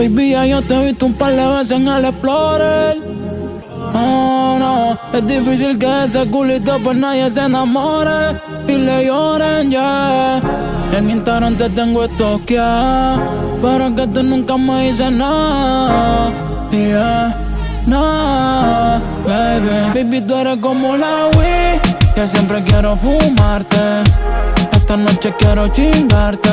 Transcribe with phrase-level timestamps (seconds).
[0.00, 2.96] Baby, ya yo te he visto un par de veces en el Explorer.
[3.92, 10.40] Oh, no, es difícil que ese culito pues nadie se enamore y le lloren ya.
[10.96, 16.30] En mi Instagram te tengo estoqueado, pero que tú nunca me dices nada.
[16.70, 17.36] Yeah,
[17.86, 19.92] no, baby.
[19.94, 24.02] Baby, tú eres como la Wii, que siempre quiero fumarte.
[24.72, 26.48] Esta noche quiero chingarte.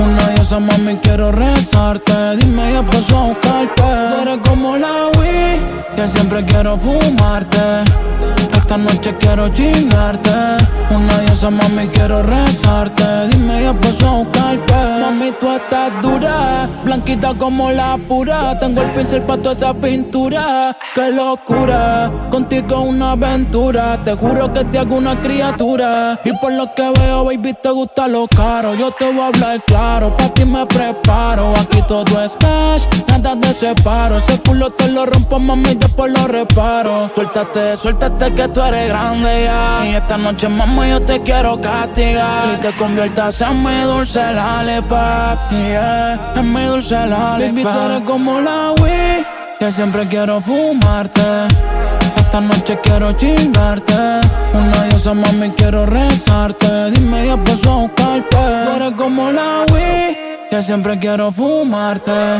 [0.00, 2.36] Una diosa mami quiero rezarte.
[2.38, 3.82] Dime ya paso buscarte.
[4.22, 5.60] Eres como la Wii,
[5.96, 7.84] que siempre quiero fumarte.
[8.52, 10.30] Esta noche quiero chingarte.
[10.90, 13.28] Una diosa mami quiero rezarte.
[13.30, 14.74] Dime ya paso a buscarte.
[15.00, 18.58] Mami tú estás dura, blanquita como la pura.
[18.58, 20.76] Tengo el pincel para toda esa pintura.
[20.94, 23.98] Qué locura, contigo una aventura.
[24.04, 26.20] Te juro que te hago una criatura.
[26.24, 28.74] Y por lo que veo, baby, te gusta lo caro.
[28.74, 31.52] Yo te voy a hablar claro, ti me preparo.
[31.60, 34.16] Aquí todo es cash, nada de separo.
[34.16, 37.10] Ese culo te lo rompo, mami, después lo reparo.
[37.14, 39.86] Suéltate, suéltate que tú eres grande ya.
[39.86, 42.54] Y esta noche, mami, yo te quiero castigar.
[42.54, 45.50] Y te conviertas en mi dulce lollipop.
[45.50, 47.40] Yeah, en mi dulce lollipop.
[47.40, 49.26] Baby, tú eres como la Wii,
[49.58, 51.20] que siempre quiero fumarte.
[52.30, 54.20] Esta noche quiero chingarte.
[54.54, 56.92] Una diosa, mami, quiero rezarte.
[56.92, 58.36] Dime ya paso a buscarte.
[58.76, 60.16] Eres como la Wii,
[60.48, 62.38] que siempre quiero fumarte.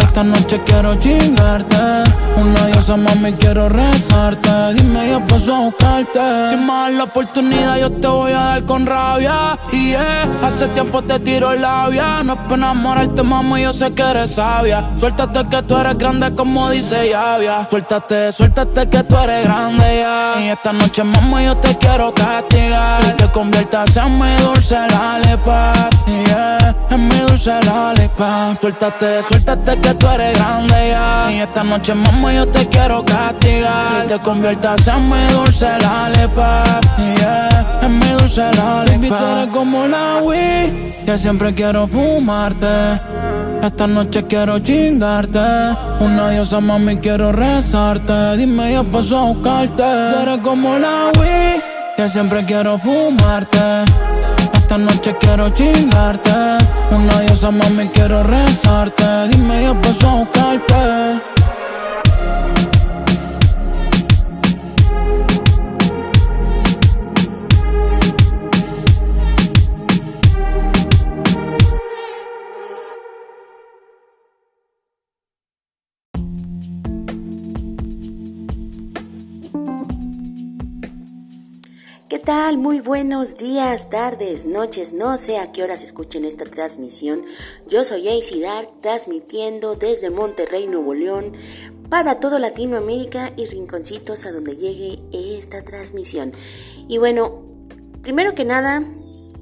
[0.00, 2.02] Esta noche quiero chingarte.
[2.42, 4.74] Una diosa, mami, quiero rezarte.
[4.74, 6.20] Dime ya paso a buscarte.
[6.50, 9.56] Si me la oportunidad, yo te voy a dar con rabia.
[9.70, 12.24] Y yeah, hace tiempo te tiro labia.
[12.24, 14.90] No es para enamorarte, mami, yo sé que eres sabia.
[14.96, 17.68] Suéltate que tú eres grande, como dice Yavia.
[17.70, 20.34] Suéltate, suéltate que tú eres grande ya.
[20.40, 23.04] Y esta noche, mami, yo te quiero castigar.
[23.04, 25.94] Y te conviertas en mi dulce lollipop.
[26.26, 28.60] Yeah, en mi dulce lollipop.
[28.60, 31.30] Suéltate, suéltate que tú eres grande ya.
[31.30, 34.04] Y esta noche, mami, yo te quiero castigar.
[34.04, 36.82] Y te conviertas en mi dulce lollipop.
[36.98, 39.50] Yeah, en mi dulce lollipop.
[39.52, 43.00] Como la Wii, que siempre quiero fumarte.
[43.62, 45.38] Esta noche quiero chingarte.
[46.00, 48.36] Una diosa, mami, quiero rezarte.
[48.36, 49.82] Dime ya paso a buscarte.
[49.82, 51.62] Tú eres como la Wii,
[51.96, 53.84] que siempre quiero fumarte.
[54.52, 56.30] Esta noche quiero chingarte.
[56.90, 59.28] Una diosa, mami, quiero rezarte.
[59.28, 61.31] Dime ya paso a buscarte.
[82.24, 82.56] Tal?
[82.56, 87.24] Muy buenos días, tardes, noches, no sé a qué horas escuchen esta transmisión.
[87.68, 88.04] Yo soy
[88.40, 91.32] Dark, transmitiendo desde Monterrey, Nuevo León,
[91.88, 96.32] para todo Latinoamérica y rinconcitos a donde llegue esta transmisión.
[96.86, 97.42] Y bueno,
[98.02, 98.84] primero que nada,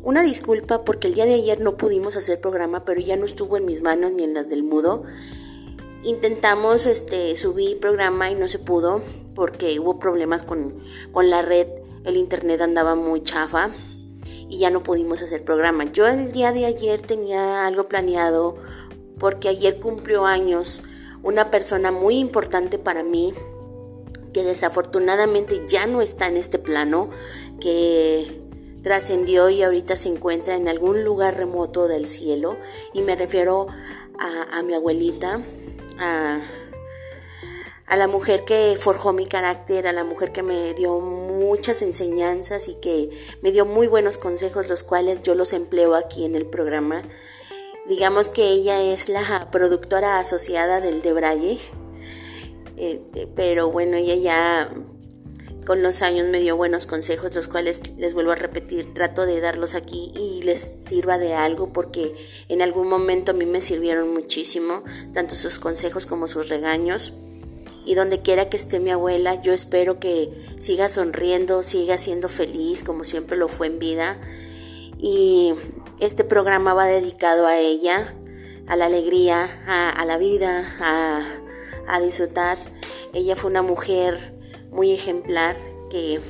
[0.02, 3.58] una disculpa porque el día de ayer no pudimos hacer programa, pero ya no estuvo
[3.58, 5.02] en mis manos ni en las del mudo.
[6.02, 9.02] Intentamos este, subir programa y no se pudo
[9.34, 10.78] porque hubo problemas con,
[11.12, 11.66] con la red
[12.04, 13.70] el internet andaba muy chafa
[14.48, 15.84] y ya no pudimos hacer programa.
[15.84, 18.56] Yo el día de ayer tenía algo planeado
[19.18, 20.82] porque ayer cumplió años
[21.22, 23.34] una persona muy importante para mí
[24.32, 27.10] que desafortunadamente ya no está en este plano,
[27.60, 28.40] que
[28.82, 32.56] trascendió y ahorita se encuentra en algún lugar remoto del cielo
[32.94, 33.66] y me refiero
[34.18, 35.42] a, mi abuelita,
[35.98, 36.40] a
[37.90, 42.68] a la mujer que forjó mi carácter, a la mujer que me dio muchas enseñanzas
[42.68, 43.10] y que
[43.42, 47.02] me dio muy buenos consejos, los cuales yo los empleo aquí en el programa.
[47.88, 51.58] Digamos que ella es la productora asociada del De Braille,
[52.76, 53.00] eh,
[53.34, 54.72] pero bueno, ella ya
[55.66, 59.40] con los años me dio buenos consejos, los cuales les vuelvo a repetir, trato de
[59.40, 62.14] darlos aquí y les sirva de algo porque
[62.48, 67.12] en algún momento a mí me sirvieron muchísimo, tanto sus consejos como sus regaños
[67.90, 72.84] y donde quiera que esté mi abuela, yo espero que siga sonriendo, siga siendo feliz
[72.84, 74.16] como siempre lo fue en vida.
[74.96, 75.54] Y
[75.98, 78.14] este programa va dedicado a ella,
[78.68, 80.76] a la alegría, a, la vida,
[81.88, 82.58] a, disfrutar.
[83.12, 84.34] Ella fue una mujer
[84.70, 85.56] muy ejemplar
[85.90, 86.20] que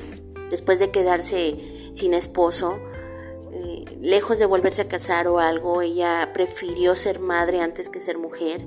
[0.49, 2.79] después de quedarse sin esposo,
[3.53, 8.17] eh, lejos de volverse a casar o algo, ella prefirió ser madre antes que ser
[8.17, 8.65] mujer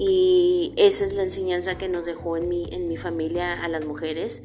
[0.00, 3.84] y esa es la enseñanza que nos dejó en mi, en mi familia a las
[3.84, 4.44] mujeres.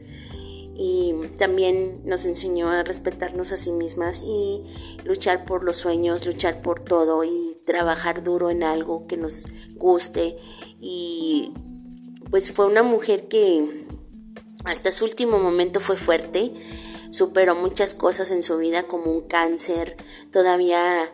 [0.76, 4.64] Y también nos enseñó a respetarnos a sí mismas y
[5.04, 9.46] luchar por los sueños, luchar por todo y trabajar duro en algo que nos
[9.76, 10.38] guste.
[10.82, 11.54] Y
[12.32, 13.86] pues fue una mujer que
[14.66, 16.52] hasta su último momento fue fuerte,
[17.12, 19.98] superó muchas cosas en su vida como un cáncer,
[20.32, 21.12] todavía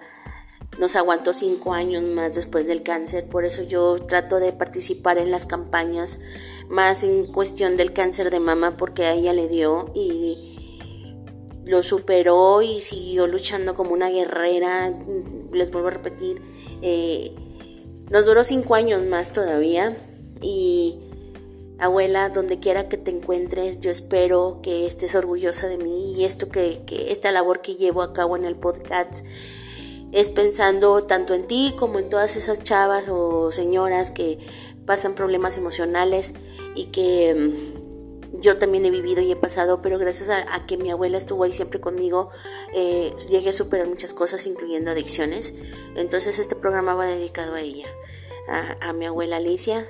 [0.80, 5.30] nos aguantó cinco años más después del cáncer, por eso yo trato de participar en
[5.30, 6.22] las campañas
[6.70, 10.56] más en cuestión del cáncer de mama porque a ella le dio y
[11.66, 14.92] lo superó y siguió luchando como una guerrera,
[15.52, 16.42] les vuelvo a repetir,
[16.82, 17.36] eh,
[18.10, 19.98] nos duró cinco años más todavía.
[20.42, 20.98] Y
[21.78, 26.50] abuela, donde quiera que te encuentres, yo espero que estés orgullosa de mí y esto
[26.50, 29.26] que, que esta labor que llevo a cabo en el podcast
[30.12, 34.40] es pensando tanto en ti como en todas esas chavas o señoras que
[34.86, 36.34] pasan problemas emocionales
[36.76, 40.92] y que mm, yo también he vivido y he pasado, pero gracias a, que mi
[40.92, 42.30] abuela estuvo ahí siempre conmigo,
[42.74, 45.56] eh, llegué a superar muchas cosas, incluyendo adicciones.
[45.96, 47.88] Entonces este programa va dedicado a ella,
[48.48, 49.88] a, a mi abuela Alicia,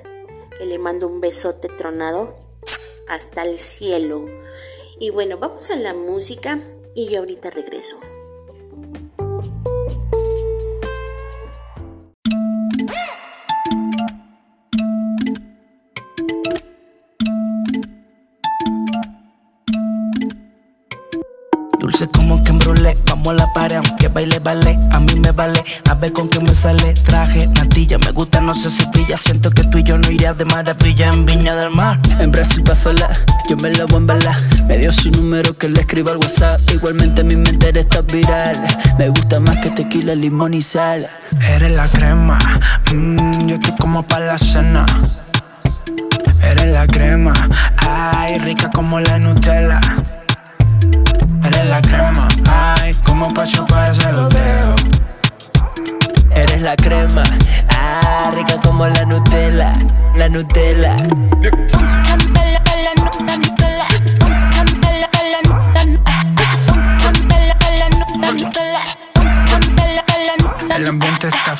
[0.57, 2.35] que le mando un besote tronado
[3.07, 4.25] hasta el cielo.
[4.99, 6.59] Y bueno, vamos a la música
[6.95, 7.99] y yo ahorita regreso.
[24.09, 28.11] Baile vale, a mí me vale, a ver con qué me sale, traje, natilla, me
[28.11, 31.25] gusta, no sé si pilla, siento que tú y yo no irías de maravilla en
[31.25, 31.99] Viña del Mar.
[32.19, 32.75] En Brasil pa'
[33.47, 34.35] yo me la voy a embalar,
[34.67, 38.57] me dio su número que le escriba al WhatsApp, igualmente mi mente está viral,
[38.97, 41.07] me gusta más que tequila, limón y sal.
[41.47, 42.37] Eres la crema,
[42.93, 44.85] mmm, yo estoy como para la cena.
[46.41, 47.33] Eres la crema,
[47.77, 49.79] ay, rica como la Nutella.
[50.81, 54.81] Eres la crema, ay, como pa' chuparse los dedos.
[56.35, 57.23] Eres la crema,
[57.69, 59.75] ah, rica como la Nutella,
[60.15, 60.95] la Nutella.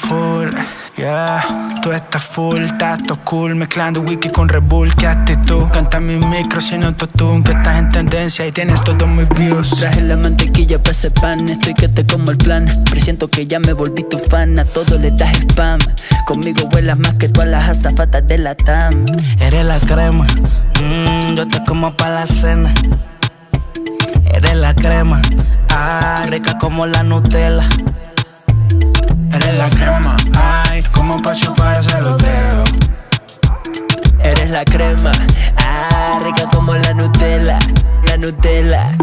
[0.10, 0.50] Full,
[0.98, 1.80] yeah.
[1.82, 3.56] Tú estás full, tato cool.
[3.56, 5.70] Mezclando wiki con Red Bull, ¿qué tú?
[5.72, 9.70] Canta mi micro sin autotune, que estás en tendencia y tienes todo muy views.
[9.80, 12.68] Traje la mantequilla para ese pan, estoy que te como el plan.
[12.90, 15.80] Presiento que ya me volví tu fan, a todo le das spam.
[16.26, 19.06] Conmigo vuelas más que todas las azafatas de la TAM.
[19.40, 20.26] Eres la crema,
[20.82, 22.74] mmm, yo te como para la cena.
[24.34, 25.22] Eres la crema,
[25.72, 27.68] ah, rica como la Nutella.
[29.32, 32.70] Eres la crema, ay, como pa' chuparse los dedos.
[34.24, 35.12] Eres la crema,
[35.58, 37.60] ah, rica como la Nutella,
[38.08, 38.96] la Nutella.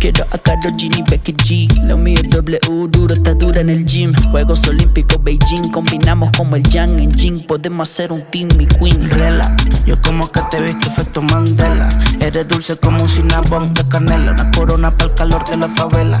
[0.00, 1.86] Quiero a Karol G ni Becky G.
[1.86, 4.14] Lo mío es W, duro, está dura en el gym.
[4.30, 7.46] Juegos Olímpicos Beijing, combinamos como el Yang en Jing.
[7.46, 9.10] Podemos hacer un team, mi queen.
[9.10, 9.54] Rela,
[9.84, 11.86] yo como que te he visto efecto Mandela.
[12.18, 14.32] Eres dulce como un cinnamon de canela.
[14.32, 16.18] Una corona para el calor de la favela.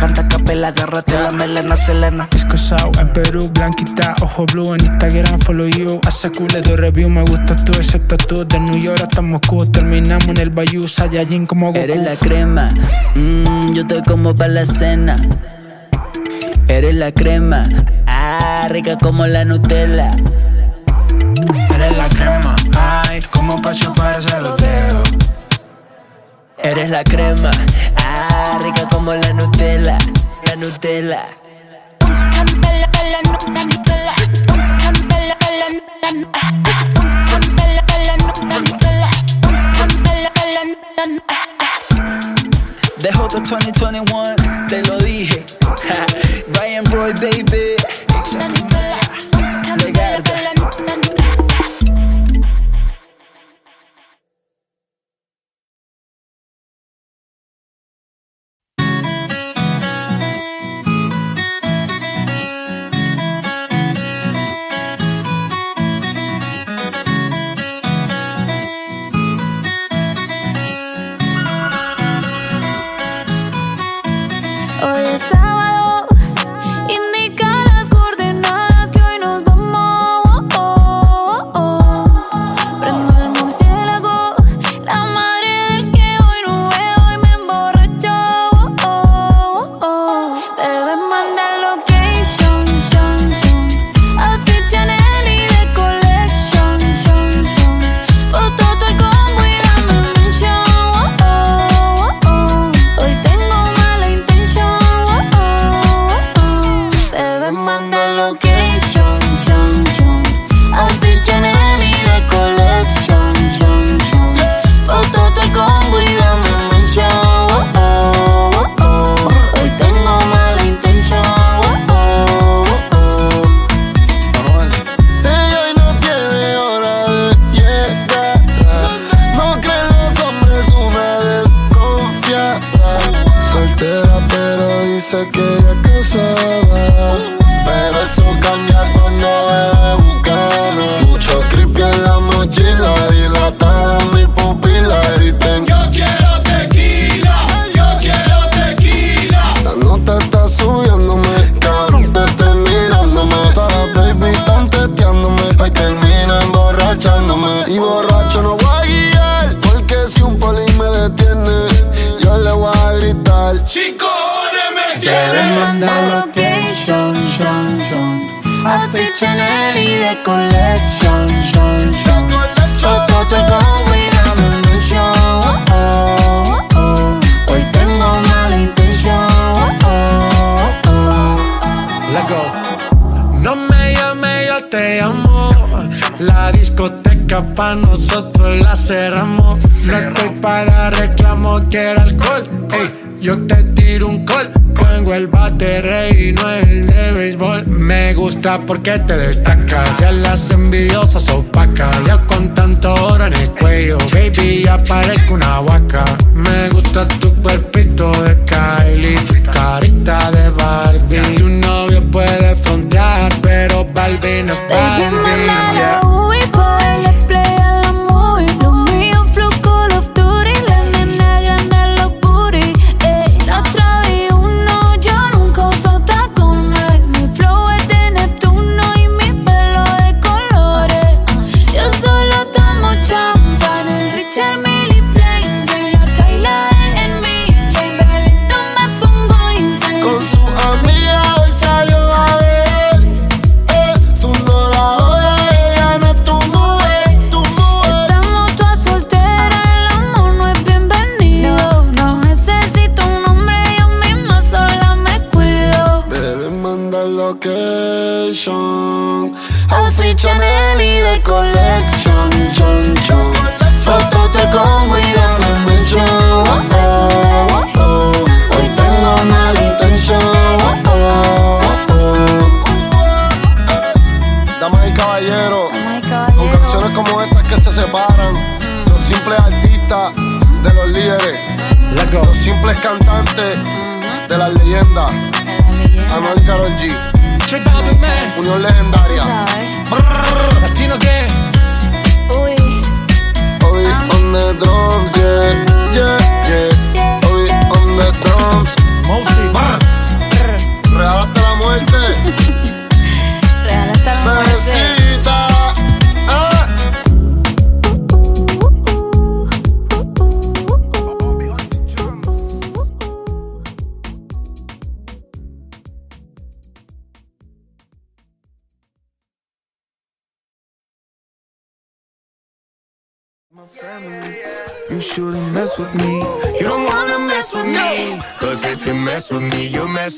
[0.00, 2.28] Canta capela, agárrate la melena, Selena.
[2.34, 6.00] Escosao en Perú, blanquita, ojo blue en Instagram, follow you.
[6.04, 9.64] Hace cule de review, me gusta tú, ese tatu de New York hasta Moscú.
[9.66, 11.78] Terminamos en el Bayou, Saiyajin como Goku.
[11.78, 12.74] Eres la crema.
[13.14, 15.20] Mmm, yo estoy como para la cena.
[16.68, 17.68] Eres la crema,
[18.06, 20.16] ah, rica como la Nutella.
[21.74, 25.08] Eres la crema, ay, como pa' chuparse los dedos.
[26.62, 27.50] Eres la crema,
[27.96, 29.98] ah, rica como la Nutella,
[30.46, 31.24] la Nutella.
[43.00, 44.36] Dejo the 2021,
[44.68, 45.42] te lo dije.
[46.54, 47.76] Ryan Roy, baby.
[49.82, 51.19] Legarda.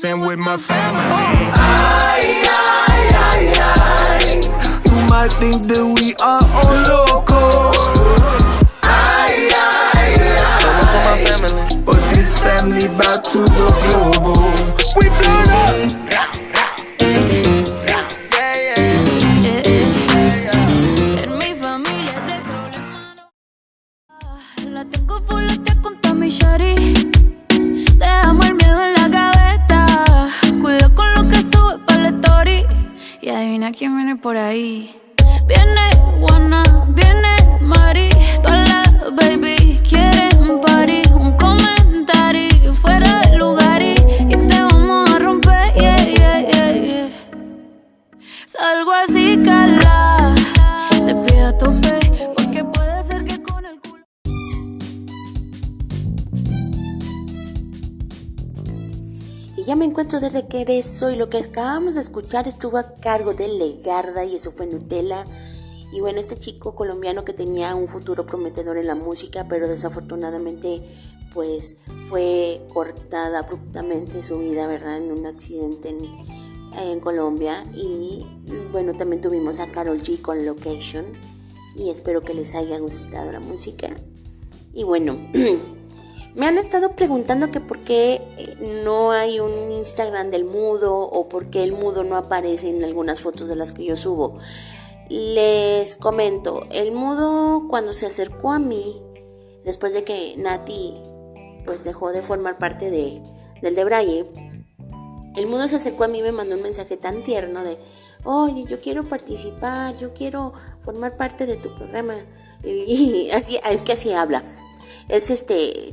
[0.03, 0.72] dancing with my.
[60.53, 64.51] que eso y lo que acabamos de escuchar estuvo a cargo de Legarda y eso
[64.51, 65.25] fue Nutella.
[65.91, 70.83] Y bueno, este chico colombiano que tenía un futuro prometedor en la música, pero desafortunadamente
[71.33, 74.97] pues fue cortada abruptamente su vida, ¿verdad?
[74.97, 76.07] En un accidente en,
[76.77, 77.63] en Colombia.
[77.73, 81.13] Y mm, bueno, también tuvimos a Carol G con Location.
[81.75, 83.89] Y espero que les haya gustado la música.
[84.71, 85.17] Y bueno.
[86.35, 91.29] Me han estado preguntando que por qué eh, no hay un Instagram del mudo o
[91.29, 94.39] por qué el mudo no aparece en algunas fotos de las que yo subo.
[95.09, 98.99] Les comento, el mudo cuando se acercó a mí,
[99.63, 100.95] después de que Nati
[101.65, 103.21] pues dejó de formar parte de,
[103.61, 104.25] del de Braille,
[105.35, 107.77] el mudo se acercó a mí y me mandó un mensaje tan tierno de,
[108.23, 112.15] oye, yo quiero participar, yo quiero formar parte de tu programa.
[112.63, 114.43] Y así, es que así habla.
[115.09, 115.91] Es este,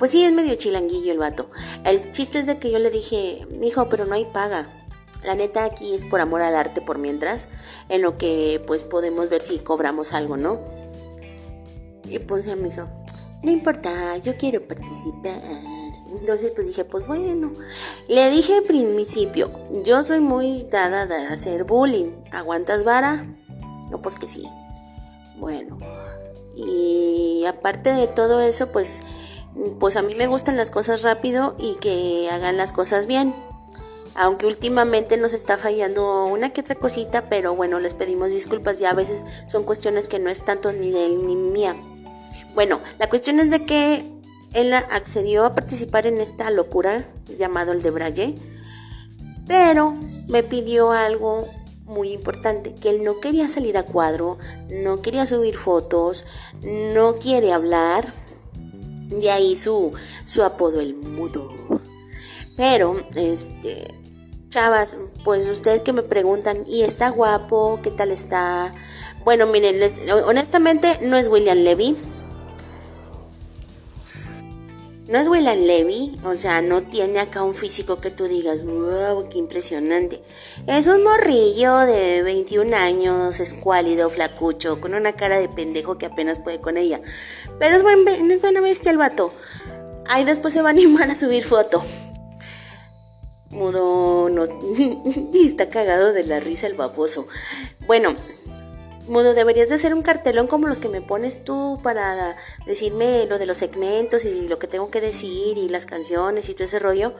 [0.00, 1.50] pues sí, es medio chilanguillo el vato.
[1.84, 4.70] El chiste es de que yo le dije, hijo, pero no hay paga.
[5.22, 7.48] La neta aquí es por amor al arte por mientras,
[7.90, 10.58] en lo que pues podemos ver si cobramos algo, ¿no?
[12.08, 12.86] Y pues ya me dijo,
[13.42, 15.42] no importa, yo quiero participar.
[16.18, 17.52] Entonces pues dije, pues bueno.
[18.08, 19.50] Le dije al principio,
[19.84, 22.24] yo soy muy dada de hacer bullying.
[22.32, 23.26] ¿Aguantas vara?
[23.90, 24.48] No, pues que sí.
[25.36, 25.76] Bueno.
[26.56, 29.02] Y aparte de todo eso, pues,
[29.78, 33.34] pues a mí me gustan las cosas rápido y que hagan las cosas bien.
[34.14, 38.78] Aunque últimamente nos está fallando una que otra cosita, pero bueno, les pedimos disculpas.
[38.78, 41.76] Ya a veces son cuestiones que no es tanto ni de él ni mía.
[42.54, 44.04] Bueno, la cuestión es de que
[44.52, 47.06] él accedió a participar en esta locura
[47.38, 48.34] llamado el de Braille,
[49.46, 51.48] pero me pidió algo
[51.84, 54.38] muy importante, que él no quería salir a cuadro,
[54.70, 56.24] no quería subir fotos,
[56.62, 58.12] no quiere hablar,
[59.10, 59.92] de ahí su,
[60.24, 61.52] su apodo el mudo.
[62.56, 63.88] Pero, este,
[64.48, 67.80] chavas, pues ustedes que me preguntan, ¿y está guapo?
[67.82, 68.74] ¿Qué tal está?
[69.24, 69.76] Bueno, miren,
[70.26, 71.96] honestamente no es William Levy,
[75.10, 79.28] no es William Levy, o sea, no tiene acá un físico que tú digas, wow,
[79.28, 80.22] qué impresionante.
[80.68, 86.38] Es un morrillo de 21 años, escuálido, flacucho, con una cara de pendejo que apenas
[86.38, 87.00] puede con ella.
[87.58, 89.32] Pero es, buen, es buena bestia el vato.
[90.06, 91.84] Ahí después se va a animar a subir foto.
[93.50, 94.44] Mudo, no,
[95.34, 97.26] está cagado de la risa el baboso.
[97.84, 98.14] Bueno,
[99.10, 103.40] Mudo, deberías de hacer un cartelón como los que me pones tú para decirme lo
[103.40, 106.78] de los segmentos y lo que tengo que decir y las canciones y todo ese
[106.78, 107.14] rollo.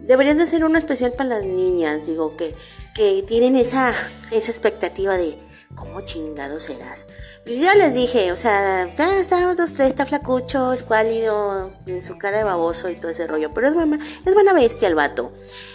[0.00, 2.54] Deberías de hacer uno especial para las niñas, digo, que,
[2.94, 3.92] que tienen esa,
[4.30, 5.38] esa expectativa de
[5.74, 7.06] cómo chingado serás.
[7.44, 11.70] Pues ya les dije, o sea, ya está dos, tres, está flacucho, escuálido,
[12.02, 13.52] su cara de baboso y todo ese rollo.
[13.52, 15.32] Pero es buena, es buena bestia el vato.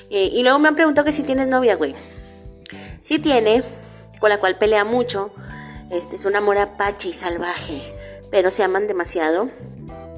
[0.10, 1.96] Eh, y luego me han preguntado que si tienes novia, güey.
[3.02, 3.64] Sí tiene,
[4.20, 5.32] con la cual pelea mucho.
[5.90, 7.82] Este es un amor apache y salvaje,
[8.30, 9.50] pero se aman demasiado.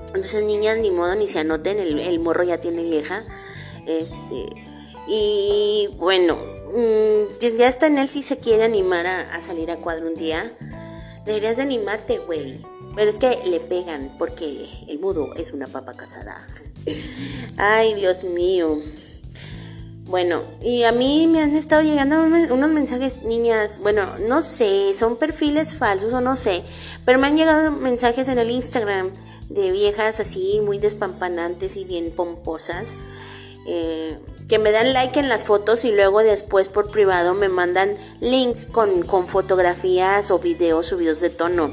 [0.07, 3.23] Entonces, niñas, ni modo, ni se anoten, el, morro ya tiene vieja.
[3.87, 4.45] Este,
[5.07, 10.07] y bueno, mm, ya está en él si se quiere animar a, salir a cuadro
[10.07, 10.51] un día.
[11.25, 12.59] Deberías de animarte, güey.
[12.93, 16.45] Pero es que le pegan porque el mudo es una papa casada.
[17.57, 18.81] Ay, Dios mío.
[20.05, 25.15] Bueno, y a mí me han estado llegando unos mensajes, niñas, bueno, no sé, son
[25.15, 26.63] perfiles falsos o no sé,
[27.05, 29.11] pero me han llegado mensajes en el Instagram
[29.49, 32.97] de viejas así muy despampanantes y bien pomposas,
[33.67, 34.17] eh,
[34.49, 38.65] que me dan like en las fotos y luego después por privado me mandan links
[38.65, 41.69] con, con fotografías o videos subidos de tono.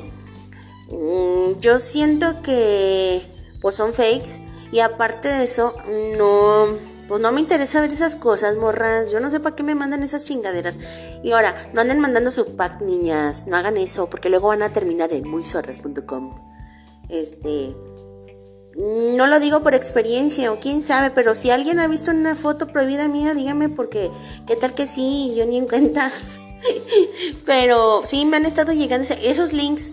[0.91, 3.23] Mm, yo siento que
[3.61, 5.75] pues son fakes y aparte de eso
[6.17, 9.11] no pues no me interesa ver esas cosas, morras.
[9.11, 10.79] Yo no sé para qué me mandan esas chingaderas.
[11.23, 13.47] Y ahora, no anden mandando su pack, niñas.
[13.47, 16.39] No hagan eso, porque luego van a terminar en muyzorras.com.
[17.09, 17.75] Este.
[18.77, 22.69] No lo digo por experiencia o quién sabe, pero si alguien ha visto una foto
[22.69, 24.11] prohibida mía, dígame porque
[24.47, 26.13] qué tal que sí, yo ni en cuenta.
[27.47, 29.93] pero sí me han estado llegando esos links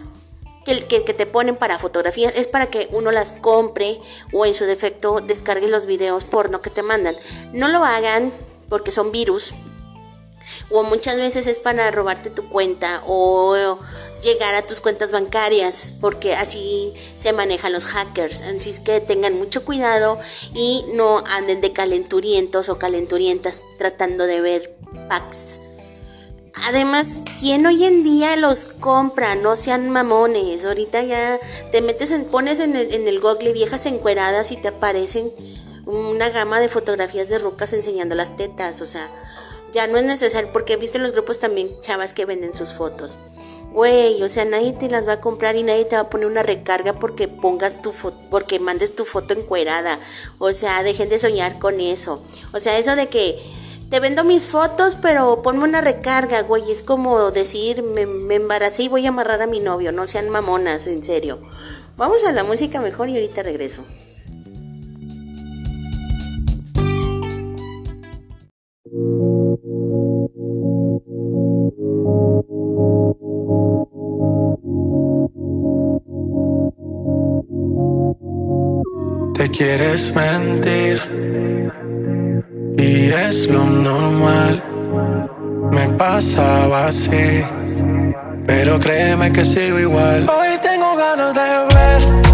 [0.65, 3.99] que, te ponen para fotografías es para que uno las compre
[4.33, 7.15] o en su defecto descargue los videos porno que te mandan.
[7.53, 8.33] No lo hagan
[8.67, 9.53] porque son virus.
[10.69, 13.79] O muchas veces es para robarte tu cuenta o
[14.21, 18.41] llegar a tus cuentas bancarias porque así se manejan los hackers.
[18.41, 20.19] Así es que tengan mucho cuidado
[20.53, 24.75] y no anden de calenturientos o calenturientas tratando de ver
[25.09, 25.59] packs
[26.63, 29.35] Además, ¿quién hoy en día los compra?
[29.35, 30.63] No sean mamones.
[30.63, 31.39] Ahorita ya
[31.71, 35.31] te metes en, pones en el, google viejas encueradas y te aparecen
[35.85, 38.81] una gama de fotografías de rocas enseñando las tetas.
[38.81, 39.09] O sea,
[39.73, 42.73] ya no es necesario porque he visto en los grupos también chavas que venden sus
[42.73, 43.17] fotos.
[43.73, 46.27] Güey, o sea, nadie te las va a comprar y nadie te va a poner
[46.27, 49.99] una recarga porque pongas tu foto, porque mandes tu foto encuerada.
[50.39, 52.23] O sea, dejen de soñar con eso.
[52.53, 53.37] O sea, eso de que
[53.89, 56.71] te vendo mis fotos, pero ponme una recarga, güey.
[56.71, 59.91] Es como decir, me, me, embaracé y voy a amarrar a mi novio.
[59.91, 61.39] No sean mamonas, en serio.
[61.97, 63.85] Vamos a la música mejor y ahorita regreso.
[79.33, 81.01] Te quieres mentir
[82.77, 84.61] Y es lo normal,
[85.71, 87.43] me pasaba así.
[88.45, 90.27] Pero créeme que sigo igual.
[90.29, 91.41] Hoy tengo ganas de
[91.73, 92.24] verte,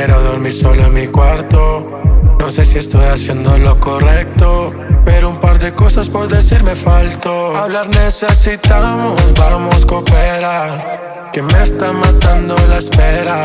[0.00, 2.00] quiero dormir solo en mi cuarto.
[2.38, 4.72] No sé si estoy haciendo lo correcto.
[5.04, 7.54] Pero un par de cosas por decir me faltó.
[7.54, 11.28] Hablar necesitamos, vamos coopera.
[11.34, 13.44] Que me está matando la espera.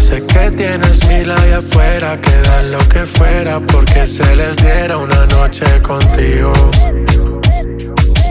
[0.00, 4.96] Sé que tienes mil allá afuera que dan lo que fuera porque se les diera
[4.96, 6.52] una noche contigo.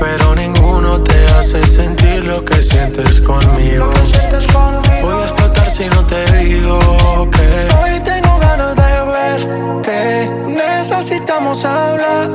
[0.01, 3.89] Pero ninguno te hace sentir lo que sientes conmigo.
[5.01, 5.25] Voy a
[5.73, 6.77] si no te digo
[7.31, 7.47] que
[7.81, 10.29] hoy tengo ganas de verte.
[10.45, 12.27] Necesitamos hablar.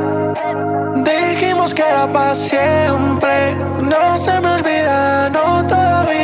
[1.05, 3.55] Dijimos que era para siempre.
[3.81, 6.18] No se me olvida, no todavía.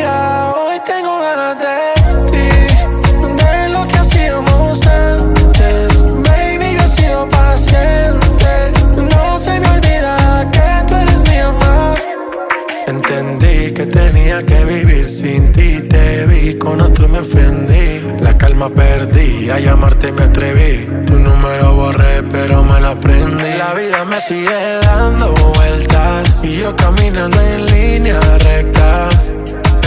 [14.35, 15.81] Tenía que vivir sin ti.
[15.83, 18.01] Te vi con otro, me ofendí.
[18.21, 20.89] La calma perdí, a llamarte me atreví.
[21.07, 23.53] Tu número borré, pero me la aprendí.
[23.59, 26.37] La vida me sigue dando vueltas.
[26.43, 29.09] Y yo caminando en línea recta.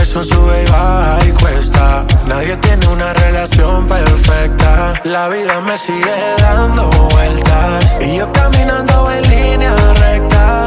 [0.02, 2.06] Eso sube y baja y cuesta.
[2.28, 5.02] Nadie tiene una relación perfecta.
[5.04, 7.98] La vida me sigue dando vueltas.
[8.00, 10.67] Y yo caminando en línea recta.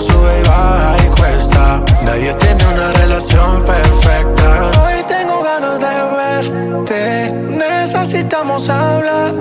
[0.00, 1.82] Sube y baja y cuesta.
[2.02, 4.70] Nadie tiene una relación perfecta.
[4.82, 7.32] Hoy tengo ganas de verte.
[7.32, 9.32] Necesitamos hablar.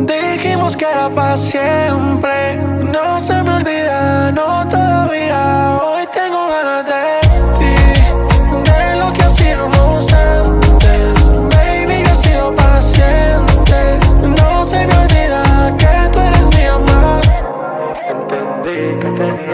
[0.00, 2.56] Dijimos que era para siempre.
[2.92, 5.78] No se me olvida, no todavía.
[5.82, 7.15] Hoy tengo ganas de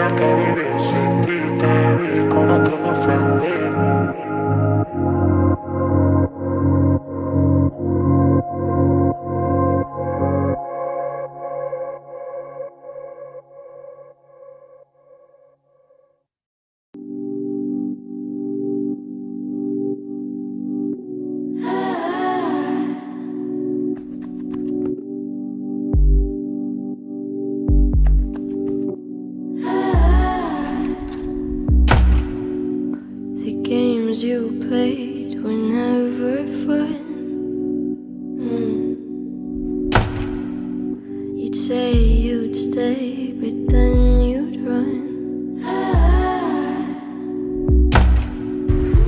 [0.09, 0.55] que tenía
[1.57, 2.82] que vivir
[34.13, 36.99] games you played were never fun.
[38.39, 38.95] Mm.
[41.39, 45.59] You'd say you'd stay, but then you'd run.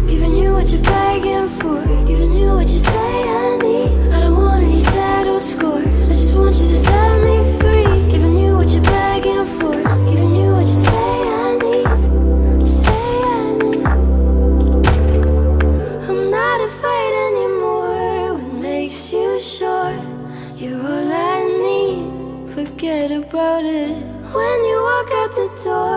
[0.07, 4.13] Giving you what you're begging for, giving you what you say I need.
[4.13, 5.94] I don't want any settled scores.
[25.35, 25.94] The door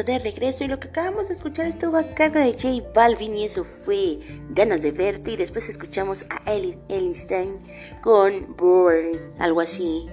[0.00, 3.44] de regreso y lo que acabamos de escuchar estuvo a cargo de J Balvin y
[3.44, 7.58] eso fue Ganas de verte y después escuchamos a Ellis Einstein
[8.00, 10.06] con Bored, algo así.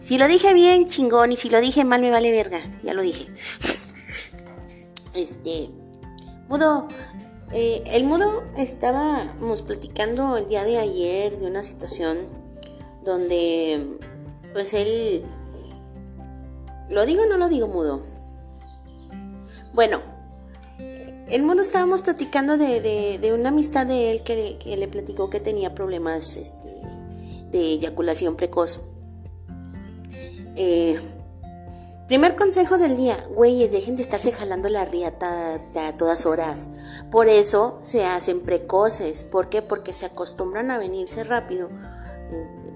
[0.00, 3.02] Si lo dije bien, chingón, y si lo dije mal me vale verga, ya lo
[3.02, 3.28] dije.
[5.14, 5.68] Este,
[6.48, 6.88] Mudo,
[7.52, 12.18] eh, el Mudo estábamos platicando el día de ayer de una situación
[13.02, 13.98] donde
[14.54, 15.24] pues él
[16.92, 18.02] ¿Lo digo o no lo digo mudo?
[19.72, 20.00] Bueno,
[21.28, 26.36] el mundo estábamos platicando de, una amistad de él que, le platicó que tenía problemas
[26.36, 26.68] este,
[27.50, 28.82] de eyaculación precoz.
[30.56, 31.00] Eh,
[32.06, 36.68] primer consejo del día, güeyes, dejen de estarse jalando la riata a todas horas.
[37.10, 39.24] Por eso se hacen precoces.
[39.24, 39.62] ¿Por qué?
[39.62, 41.70] Porque se acostumbran a venirse rápido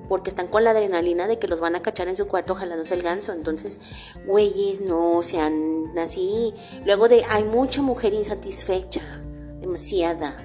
[0.09, 2.95] porque están con la adrenalina de que los van a cachar en su cuarto jalándose
[2.95, 3.33] el ganso.
[3.33, 3.81] Entonces,
[4.27, 6.55] güeyes, no sean así.
[6.85, 9.03] Luego de, hay mucha mujer insatisfecha,
[9.61, 10.37] demasiada.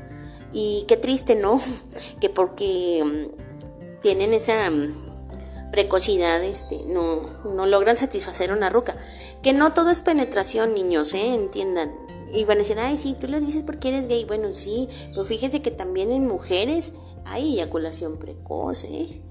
[0.54, 1.62] Y qué triste, ¿no?
[2.20, 8.96] Que porque mm, tienen esa mm, precocidad, este, no, no logran satisfacer una ruca.
[9.42, 11.34] Que no todo es penetración, niños, ¿eh?
[11.34, 11.94] Entiendan.
[12.34, 14.24] Y van a decir, ay, sí, tú lo dices porque eres gay.
[14.26, 16.94] Bueno, sí, pero fíjese que también en mujeres
[17.26, 19.22] hay eyaculación precoz, ¿eh?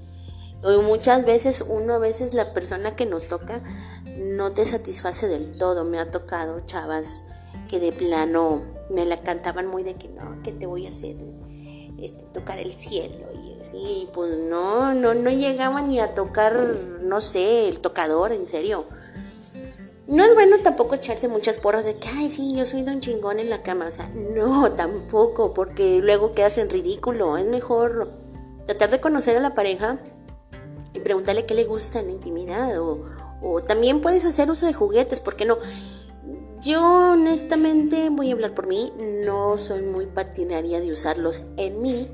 [0.63, 3.63] Muchas veces uno a veces la persona que nos toca
[4.17, 5.85] no te satisface del todo.
[5.85, 7.25] Me ha tocado chavas
[7.69, 11.17] que de plano me la cantaban muy de que no, que te voy a hacer
[12.01, 16.59] este, tocar el cielo y así, pues no, no, no llegaba ni a tocar,
[17.03, 18.87] no sé, el tocador, en serio.
[20.07, 23.39] No es bueno tampoco echarse muchas porras de que, ay, sí, yo soy don chingón
[23.39, 23.87] en la cama.
[23.87, 27.37] O sea, no, tampoco, porque luego quedas en ridículo.
[27.37, 28.11] Es mejor
[28.67, 30.01] tratar de conocer a la pareja
[30.93, 35.23] y preguntarle qué le gusta en la intimidad o, también puedes hacer uso de juguetes,
[35.23, 35.57] ¿por qué no?
[36.61, 38.93] Yo honestamente voy a hablar por mí,
[39.25, 42.09] no soy muy partidaria de usarlos en mí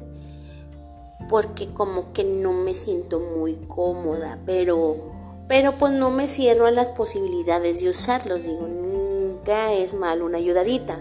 [1.28, 5.16] porque como que no me siento muy cómoda, pero
[5.48, 10.38] pero pues no me cierro a las posibilidades de usarlos, digo, nunca es mal una
[10.38, 10.98] ayudadita.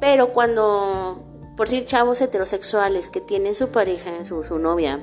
[0.00, 1.24] Pero cuando
[1.56, 5.00] por ser chavos heterosexuales que tienen su pareja, su, su novia,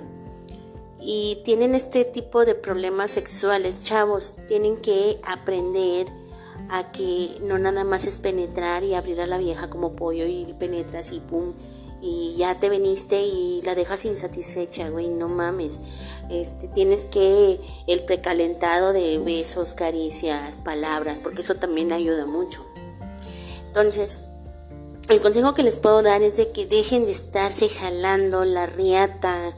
[1.05, 6.07] y tienen este tipo de problemas sexuales, chavos, tienen que aprender
[6.69, 10.53] a que no nada más es penetrar y abrir a la vieja como pollo y
[10.57, 11.53] penetras y pum
[12.01, 15.79] y ya te veniste y la dejas insatisfecha, güey, no mames.
[16.29, 22.65] Este, tienes que el precalentado de besos, caricias, palabras, porque eso también ayuda mucho.
[23.67, 24.19] Entonces,
[25.09, 29.55] el consejo que les puedo dar es de que dejen de estarse jalando la riata,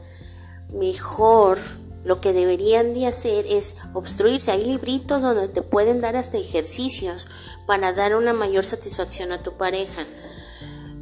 [0.72, 1.58] mejor
[2.04, 4.50] lo que deberían de hacer es obstruirse.
[4.50, 7.28] Hay libritos donde te pueden dar hasta ejercicios
[7.66, 10.06] para dar una mayor satisfacción a tu pareja.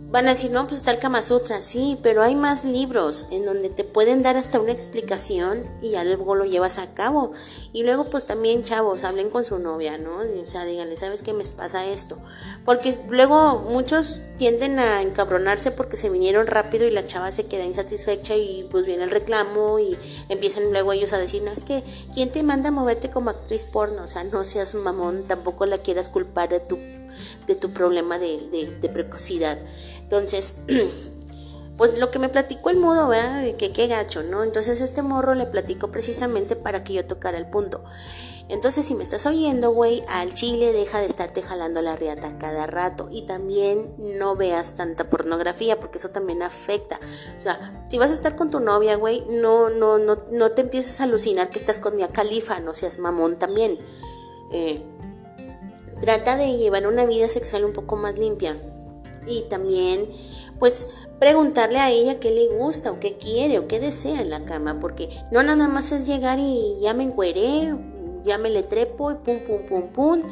[0.08, 3.44] Van a decir, no, pues está el Kama Sutra, sí, pero hay más libros en
[3.44, 7.32] donde te pueden dar hasta una explicación y ya luego lo llevas a cabo.
[7.72, 10.18] Y luego, pues también, chavos, hablen con su novia, ¿no?
[10.18, 12.18] O sea, díganle, ¿sabes qué me pasa esto?
[12.64, 17.64] Porque luego muchos tienden a encabronarse porque se vinieron rápido y la chava se queda
[17.64, 21.82] insatisfecha y pues viene el reclamo y empiezan luego ellos a decir, no, es que,
[22.14, 24.04] ¿quién te manda a moverte como actriz porno?
[24.04, 26.78] O sea, no seas mamón, tampoco la quieras culpar de tu,
[27.46, 29.58] de tu problema de, de precocidad.
[30.02, 30.58] Entonces,
[31.76, 33.42] pues lo que me platicó el mudo, ¿verdad?
[33.42, 34.44] De que qué gacho, ¿no?
[34.44, 37.84] Entonces este morro le platicó precisamente para que yo tocara el punto.
[38.48, 42.66] Entonces, si me estás oyendo, güey, al chile deja de estarte jalando la riata cada
[42.66, 43.08] rato.
[43.10, 47.00] Y también no veas tanta pornografía, porque eso también afecta.
[47.36, 50.62] O sea, si vas a estar con tu novia, güey, no, no, no, no te
[50.62, 53.80] empieces a alucinar que estás con mi Califa, no seas mamón también.
[54.52, 54.84] Eh,
[56.00, 58.56] trata de llevar una vida sexual un poco más limpia
[59.26, 60.08] y también
[60.58, 64.44] pues preguntarle a ella qué le gusta o qué quiere o qué desea en la
[64.44, 67.74] cama, porque no nada más es llegar y ya me encueré,
[68.24, 70.22] ya me le trepo y pum, pum, pum, pum,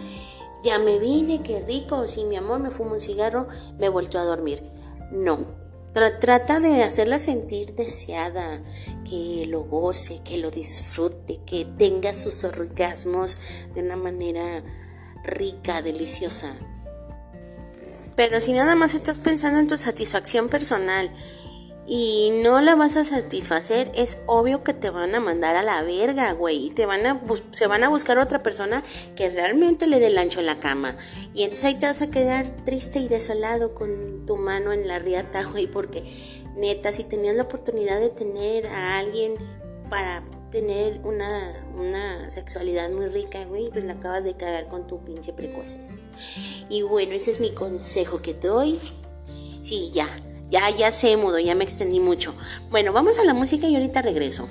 [0.62, 3.48] ya me vine, qué rico, si mi amor me fumo un cigarro,
[3.78, 4.62] me vuelto a dormir.
[5.10, 5.46] No,
[5.92, 8.62] trata de hacerla sentir deseada,
[9.08, 13.38] que lo goce, que lo disfrute, que tenga sus orgasmos
[13.74, 14.64] de una manera
[15.24, 16.56] rica, deliciosa.
[18.16, 21.10] Pero si nada más estás pensando en tu satisfacción personal
[21.86, 25.82] y no la vas a satisfacer, es obvio que te van a mandar a la
[25.82, 26.66] verga, güey.
[26.66, 27.20] Y te van a,
[27.52, 28.82] se van a buscar otra persona
[29.16, 30.96] que realmente le dé el ancho en la cama.
[31.34, 34.98] Y entonces ahí te vas a quedar triste y desolado con tu mano en la
[34.98, 35.66] riata, güey.
[35.66, 36.04] Porque
[36.56, 39.34] neta, si tenías la oportunidad de tener a alguien
[39.90, 40.22] para
[40.54, 45.32] tener una, una sexualidad muy rica, güey, pues la acabas de cagar con tu pinche
[45.32, 46.10] precoces.
[46.68, 48.78] Y bueno, ese es mi consejo que te doy.
[49.64, 50.06] Sí, ya,
[50.50, 52.36] ya, ya sé, mudo, ya me extendí mucho.
[52.70, 54.48] Bueno, vamos a la música y ahorita regreso.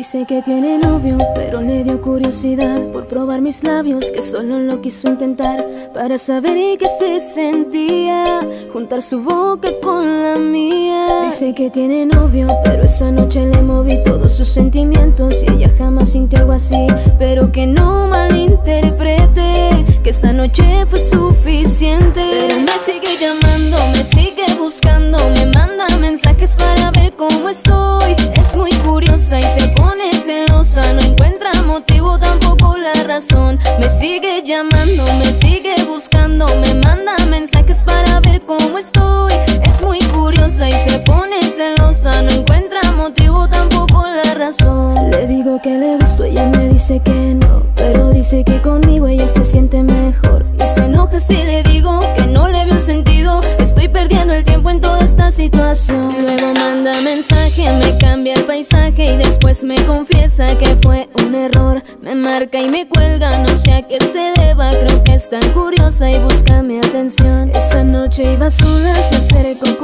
[0.00, 4.80] Dice que tiene novio, pero le dio curiosidad por probar mis labios, que solo lo
[4.80, 8.40] quiso intentar para saber qué se sentía,
[8.72, 10.89] juntar su boca con la mía.
[11.30, 16.08] Dice que tiene novio, pero esa noche le moví todos sus sentimientos y ella jamás
[16.10, 16.88] sintió algo así,
[17.20, 22.20] pero que no malinterprete, que esa noche fue suficiente.
[22.20, 28.16] Pero me sigue llamando, me sigue buscando, me manda mensajes para ver cómo estoy.
[28.34, 33.56] Es muy curiosa y se pone celosa, no encuentra motivo, tampoco la razón.
[33.78, 39.32] Me sigue llamando, me sigue buscando, me manda mensajes para ver cómo estoy.
[39.62, 44.94] Es muy curiosa y se pone celosa, no encuentra motivo, tampoco la razón.
[45.10, 49.28] Le digo que le gusto, ella me dice que no, pero dice que conmigo ella
[49.28, 50.44] se siente mejor.
[50.62, 53.40] Y se enoja si le digo que no le veo el sentido.
[53.58, 56.16] Estoy perdiendo el tiempo en toda esta situación.
[56.20, 61.82] Luego manda mensaje, me cambia el paisaje y después me confiesa que fue un error.
[62.02, 64.70] Me marca y me cuelga, no sé a qué se deba.
[64.70, 67.50] Creo que es tan curiosa y busca mi atención.
[67.54, 69.78] Esa noche iba sola, se acercó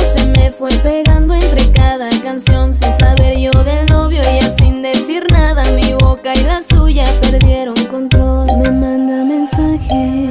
[0.00, 2.72] se me fue pegando entre cada canción.
[2.74, 7.74] Sin saber yo del novio, y sin decir nada, mi boca y la suya perdieron
[7.90, 8.46] control.
[8.58, 10.30] Me manda mensaje.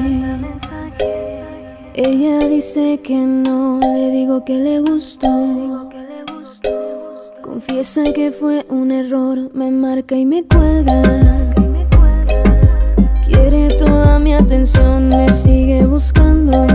[1.95, 5.89] Ella dice que no, le digo que le gustó.
[7.41, 11.03] Confiesa que fue un error, me marca y me cuelga.
[13.27, 16.65] Quiere toda mi atención, me sigue buscando.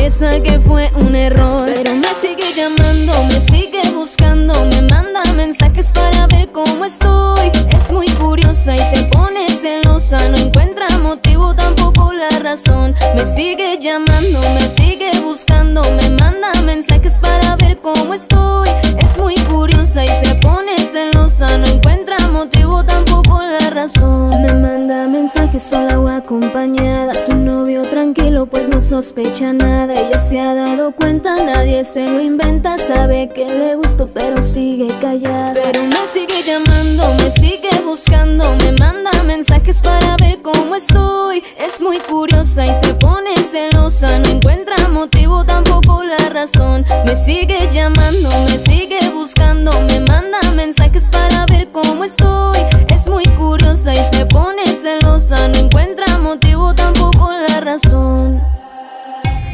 [0.00, 5.92] Confiesa que fue un error, pero me sigue llamando, me sigue buscando, me manda mensajes
[5.92, 7.50] para ver cómo estoy.
[7.70, 12.94] Es muy curiosa y se pone celosa, no encuentra motivo, tampoco la razón.
[13.14, 18.70] Me sigue llamando, me sigue buscando, me manda mensajes para ver cómo estoy.
[18.96, 24.30] Es muy curiosa y se pone celosa, no encuentra motivo, tampoco la razón.
[24.30, 29.89] Me manda mensajes sola o acompañada, su novio tranquilo, pues no sospecha nada.
[29.94, 34.88] Ella se ha dado cuenta, nadie se lo inventa, sabe que le gustó, pero sigue
[35.00, 35.54] callada.
[35.54, 41.42] Pero me sigue llamando, me sigue buscando, me manda mensajes para ver cómo estoy.
[41.58, 46.84] Es muy curiosa y se pone celosa, no encuentra motivo, tampoco la razón.
[47.04, 52.58] Me sigue llamando, me sigue buscando, me manda mensajes para ver cómo estoy.
[52.88, 58.40] Es muy curiosa y se pone celosa, no encuentra motivo, tampoco la razón.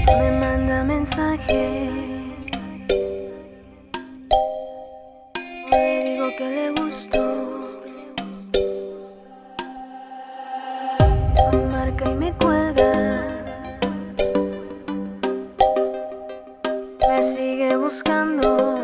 [0.06, 1.90] Me manda mensajes.
[5.70, 7.24] Le digo que le gustó.
[11.52, 12.92] Me marca y me cuelga.
[17.08, 18.78] Me sigue buscando.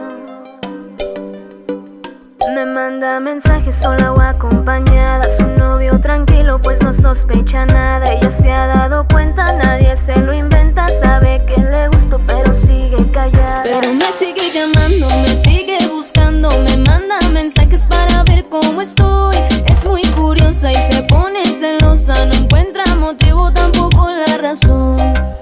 [2.54, 5.28] Me manda mensajes sola o acompañada.
[5.28, 8.12] Su novio tranquilo, pues no sospecha nada.
[8.12, 10.88] Ella se ha dado cuenta, nadie se lo inventa.
[10.88, 13.62] Sabe que le gustó, pero sigue callada.
[13.62, 16.50] Pero me sigue llamando, me sigue buscando.
[16.50, 19.36] Me manda mensajes para ver cómo estoy.
[19.66, 22.26] Es muy curiosa y se pone celosa.
[22.26, 25.32] No encuentra motivo, tampoco la razón.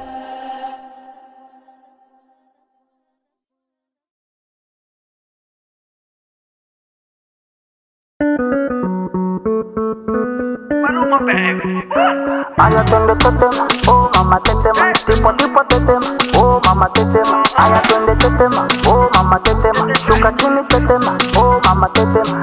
[11.29, 17.05] Ay, atiende este tema, oh mamá te tema, tipo tipo te tema, oh mamá te
[17.05, 21.93] tema, ay atiende este tema, oh mamá te tema, chuca chini te tema, oh mamá
[21.93, 22.43] te tema.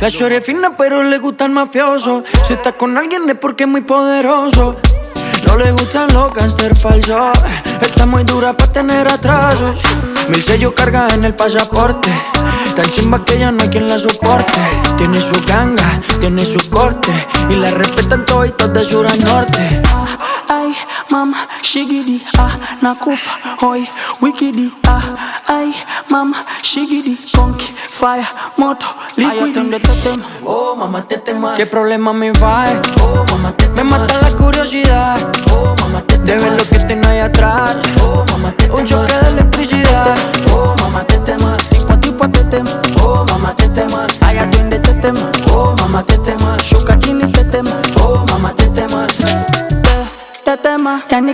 [0.00, 3.70] La chore fina pero le gusta el mafioso Si está con alguien es porque es
[3.70, 4.76] muy poderoso
[5.46, 7.38] No le gustan los gangster falsos.
[7.80, 9.76] Está muy dura para tener atrasos.
[10.28, 12.12] Mil sellos carga en el pasaporte.
[12.74, 14.60] Tan chimba que ya no hay quien la soporte.
[14.96, 17.12] Tiene su ganga, tiene su corte.
[17.48, 19.93] Y la respetan toditos de sur a norte
[20.48, 20.74] ai
[21.10, 23.30] mam shigidi ah nakufa
[23.60, 23.86] hoi
[24.22, 25.02] wikidi ah
[25.48, 25.74] ai
[26.10, 28.26] mam shigidi conky fire
[28.58, 28.86] moto
[29.16, 29.80] liquidi.
[29.80, 32.64] tetem oh mamá tetem qué problema me va
[33.00, 35.18] oh mamá tetem me mata la curiosidad.
[35.50, 37.76] Oh mamá tetem de lo que tengo ahí atrás.
[38.00, 40.16] Oh mamá tetem un choque de electricidad.
[40.52, 41.38] Oh mamá tetem
[41.70, 42.64] tipo tipo tetem
[43.02, 43.88] oh mamá tetem
[44.26, 45.14] ay atiende tetem
[45.52, 47.66] oh mamá tetem shuka chini tetem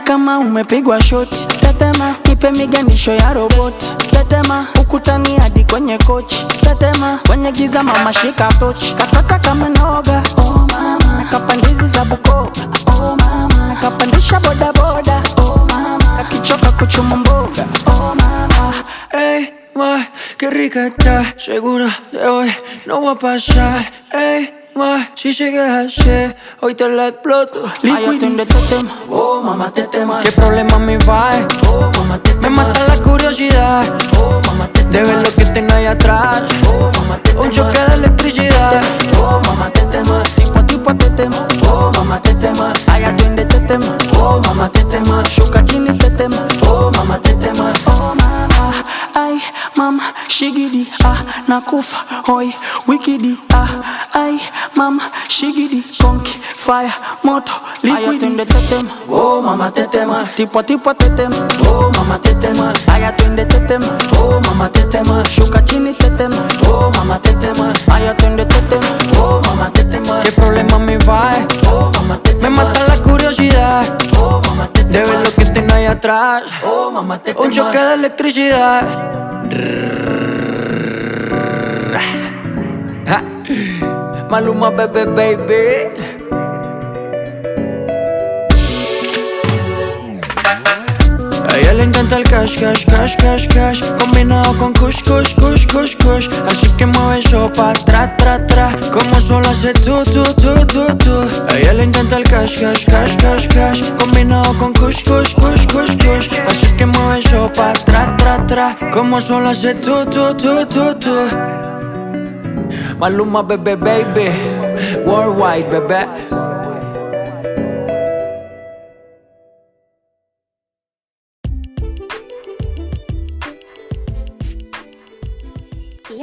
[0.00, 6.46] kama umepigwa shoti tetema nipe miganisho ya roboti tetema ukutani hadi kwenye kochi.
[6.60, 8.94] Tetema kwenye giza mama shika tochi.
[8.94, 10.22] Kataka kama noga.
[10.36, 11.18] Oh mama.
[11.18, 12.50] Nakapandizi za bukova.
[12.86, 13.68] Oh mama.
[13.68, 16.16] Nakapandisha bodaboda oh mama.
[16.16, 17.66] Nakichoka kuchuma mboga.
[17.86, 18.74] Oh mama.
[19.10, 20.06] Hey, ma,
[20.38, 22.50] qué rica está, segura de hoy
[22.86, 23.84] no va a pasar.
[24.12, 27.62] Ey, ma, si sigues así, hoy te la exploto.
[27.82, 30.20] Liquid de tetema Oh, mamá, te tema.
[30.22, 31.30] ¿Qué problema me va?
[31.68, 33.84] Oh, mamá, te Me mata la curiosidad.
[34.18, 36.42] Oh, mamá, te De ver lo que tengo ahí atrás.
[36.66, 38.80] Oh, mamá, te Un choque de electricidad.
[39.20, 40.22] Oh, mamá, te tema.
[40.36, 42.72] tipo tipo tetema Oh, mamá, te tema.
[42.88, 43.86] ay atiende tetema
[44.18, 45.22] Oh, mamá, te tema.
[45.28, 47.72] shuka chini tetema Oh, mamá, te tema.
[47.86, 48.39] Oh mama,
[49.80, 52.52] ay mama, shigidi ah nakufa hoi
[52.86, 53.68] wikidi ah
[54.14, 54.38] ay
[54.76, 56.92] mama, shigidi konki fire
[57.24, 57.52] moto
[57.82, 60.24] liquidi twende tetema Oh, mamá, te tema.
[60.36, 62.72] tipo tipo tetema Oh, mamá, te tema.
[62.92, 63.86] aya twende tetema
[64.18, 65.24] Oh, mamá, te tema.
[65.24, 66.36] shuka chini tetema
[66.68, 67.72] Oh, mamá, te tema.
[67.94, 68.86] aya twende tetema
[76.00, 76.44] atrás.
[76.64, 78.82] Oh, mamá, te Un choque de electricidad.
[83.06, 83.22] Ja.
[84.30, 86.39] Maluma, bebé, baby.
[91.52, 93.80] A ella encanta el cash, cash, cash, cash, cash.
[93.98, 96.28] Combinado con kush, kush, kush, kush, kush.
[96.46, 98.70] Así que mueve eso tra, tra, tra.
[98.92, 102.84] Como solo hace tú, tú, tú, tú, tú A ella le encanta el cash, cash,
[102.86, 103.80] cash, cash, cash.
[103.98, 106.28] Combinado con kush, kush, kush, kush, kush.
[106.46, 107.72] Así que mueve eso tra,
[108.16, 108.76] tra, tra.
[108.92, 111.16] Como solo hace tú, tú, tú, tú, tú
[112.98, 114.30] Maluma, bebé, baby.
[115.04, 116.49] Worldwide, bebé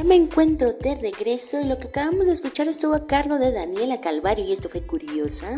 [0.07, 3.99] me encuentro de regreso y lo que acabamos de escuchar estuvo a cargo de Daniela
[3.99, 5.57] Calvario y esto fue curiosa.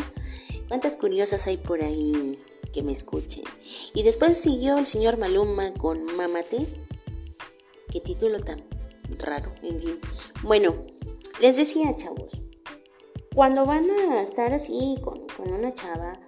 [0.66, 2.36] ¿Cuántas curiosas hay por ahí
[2.72, 3.44] que me escuchen?
[3.94, 6.66] Y después siguió el señor Maluma con Mámate.
[7.92, 8.64] Qué título tan
[9.18, 10.00] raro, en fin.
[10.42, 10.74] Bueno,
[11.40, 12.32] les decía, chavos,
[13.32, 16.18] cuando van a estar así con, con una chava,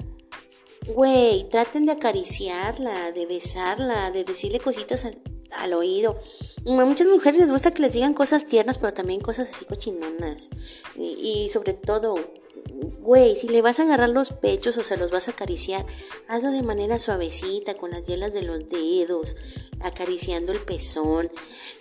[0.94, 5.20] güey, traten de acariciarla, de besarla, de decirle cositas al,
[5.56, 6.18] al oído.
[6.66, 10.48] A muchas mujeres les gusta que les digan cosas tiernas, pero también cosas así cochinonas.
[10.96, 12.14] Y, sobre todo,
[13.00, 15.86] güey, si le vas a agarrar los pechos o se los vas a acariciar,
[16.28, 19.36] hazlo de manera suavecita, con las hielas de los dedos,
[19.80, 21.30] acariciando el pezón.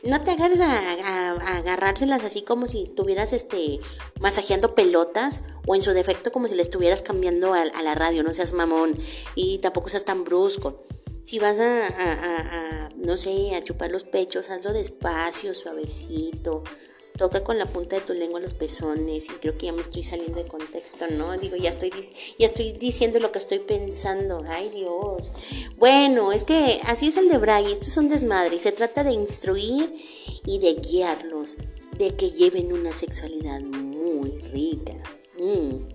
[0.03, 3.79] No te agarres a, agarrárselas así como si estuvieras este,
[4.19, 8.33] masajeando pelotas o en su defecto como si le estuvieras cambiando a la radio, no
[8.33, 8.97] seas mamón
[9.35, 10.85] y tampoco seas tan brusco.
[11.23, 16.63] Si vas a, no sé, a chupar los pechos, hazlo despacio, suavecito.
[17.17, 20.03] Toca con la punta de tu lengua los pezones y creo que ya me estoy
[20.03, 21.37] saliendo de contexto, ¿no?
[21.37, 21.91] Digo, ya estoy,
[22.39, 24.43] ya estoy diciendo lo que estoy pensando.
[24.47, 25.31] Ay, Dios.
[25.77, 27.71] Bueno, es que así es el de Bray.
[27.71, 29.93] Esto es un desmadre se trata de instruir
[30.45, 31.57] y de guiarlos,
[31.97, 34.93] de que lleven una sexualidad muy rica.
[35.37, 35.89] Mm.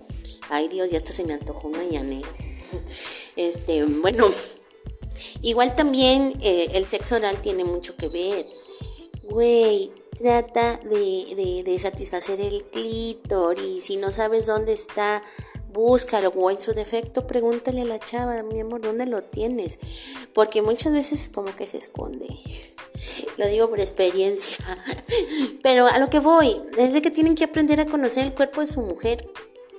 [0.49, 2.29] Ay, Dios, ya hasta se me antojó un mañanero.
[3.35, 4.31] Este, bueno,
[5.41, 8.45] Igual también eh, el sexo oral tiene mucho que ver.
[9.23, 13.83] Güey, trata de, de- satisfacer el clítoris.
[13.85, 15.23] Si no sabes dónde está,
[15.73, 16.29] búscalo.
[16.29, 19.79] O en su defecto, pregúntale a la chava, mi amor, ¿dónde lo tienes?
[20.33, 22.27] Porque muchas veces como que se esconde.
[23.37, 24.57] Lo digo por experiencia.
[25.63, 28.61] Pero a lo que voy, es de que tienen que aprender a conocer el cuerpo
[28.61, 29.29] de su mujer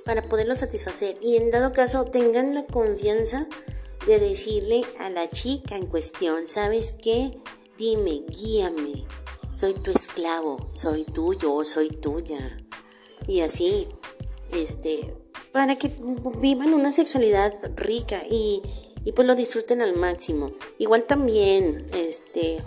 [0.05, 1.17] para poderlo satisfacer.
[1.21, 3.47] Y en dado caso, tengan la confianza
[4.07, 7.39] de decirle a la chica en cuestión, ¿sabes qué?
[7.77, 9.07] Dime, guíame.
[9.55, 12.59] Soy tu esclavo, soy tuyo soy tuya.
[13.27, 13.89] Y así,
[14.53, 15.15] este,
[15.53, 15.93] para que
[16.39, 18.63] vivan una sexualidad rica y,
[19.05, 20.53] y pues lo disfruten al máximo.
[20.79, 22.59] Igual también, este,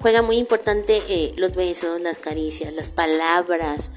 [0.00, 3.90] juega muy importante eh, los besos, las caricias, las palabras.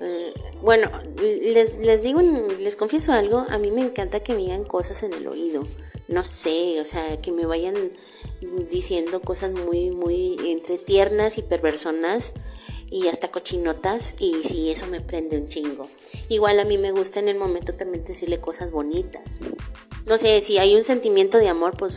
[0.00, 0.90] Eh, bueno,
[1.20, 5.14] les, les digo, les confieso algo, a mí me encanta que me digan cosas en
[5.14, 5.62] el oído.
[6.08, 7.74] No sé, o sea, que me vayan
[8.70, 12.32] diciendo cosas muy, muy entre tiernas y perversonas
[12.90, 15.88] y hasta cochinotas y sí, eso me prende un chingo.
[16.28, 19.40] Igual a mí me gusta en el momento también decirle cosas bonitas.
[20.04, 21.94] No sé, si hay un sentimiento de amor, pues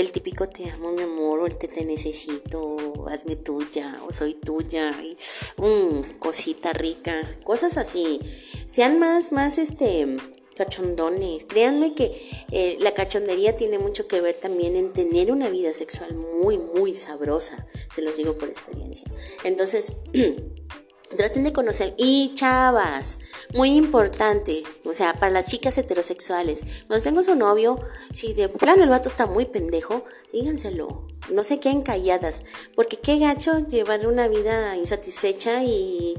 [0.00, 4.34] el típico te amo, mi amor, o el te, necesito, o hazme tuya, o soy
[4.34, 5.16] tuya, y,
[5.60, 8.20] mm, cosita rica, cosas así.
[8.66, 10.16] Sean más, más, este,
[10.56, 11.44] cachondones.
[11.44, 16.14] Créanme que eh, la cachondería tiene mucho que ver también en tener una vida sexual
[16.14, 17.66] muy, muy sabrosa.
[17.94, 19.10] Se los digo por experiencia.
[19.44, 19.92] Entonces,
[21.16, 21.94] traten de conocer.
[21.96, 23.18] Y chavas,
[23.52, 27.80] muy importante, o sea, para las chicas heterosexuales, cuando tengo su novio,
[28.12, 31.06] si de plano el vato está muy pendejo, díganselo.
[31.30, 32.44] No se queden calladas,
[32.74, 36.16] porque qué gacho llevar una vida insatisfecha y,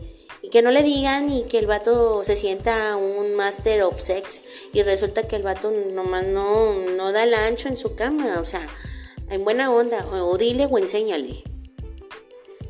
[0.52, 4.42] que no le digan y que el vato se sienta un master of sex
[4.74, 8.46] y resulta que el vato nomás no, no da el ancho en su cama, o
[8.46, 8.68] sea,
[9.30, 11.44] en buena onda, o dile o enséñale.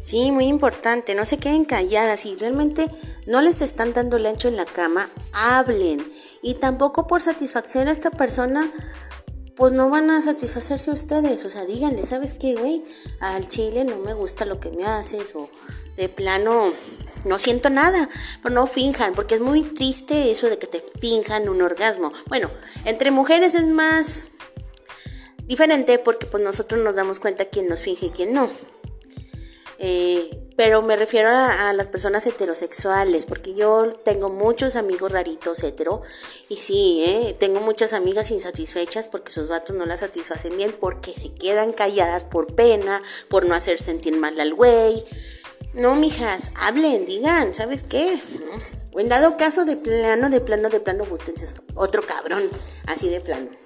[0.02, 2.22] Sí, muy importante, no se queden calladas.
[2.22, 2.88] Si realmente
[3.28, 6.12] no les están dando el ancho en la cama, hablen.
[6.41, 8.72] Y tampoco por satisfacer a esta persona,
[9.56, 11.45] pues no van a satisfacerse ustedes.
[11.45, 12.84] O sea, díganle, ¿sabes qué, güey?
[13.20, 15.36] Al chile no me gusta lo que me haces.
[15.36, 15.49] O
[15.97, 16.74] de plano,
[17.26, 18.10] no siento nada.
[18.41, 22.12] Pero no finjan, porque es muy triste eso de que te finjan un orgasmo.
[22.28, 22.49] Bueno,
[22.86, 24.30] entre mujeres es más
[25.45, 28.49] diferente porque pues nosotros nos damos cuenta quién nos finge y quién no.
[29.84, 36.04] Eh, pero me refiero a, las personas heterosexuales, porque yo tengo muchos amigos raritos hetero,
[36.50, 41.16] y sí, eh, tengo muchas amigas insatisfechas porque sus vatos no las satisfacen bien, porque
[41.20, 45.04] se quedan calladas por pena, por no hacer sentir mal al güey.
[45.74, 48.22] No, mijas, hablen, digan, ¿sabes qué?
[48.94, 52.52] O en dado caso de plano, de plano, de plano, búsquense otro cabrón,
[52.86, 53.61] así de plano.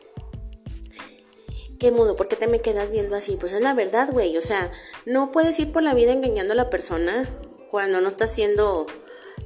[1.79, 2.15] ¿Qué mudo?
[2.15, 3.37] ¿Por qué te me quedas viendo así?
[3.39, 4.37] Pues es la verdad, güey.
[4.37, 4.71] O sea,
[5.05, 7.29] no puedes ir por la vida engañando a la persona
[7.69, 8.85] cuando no estás siendo...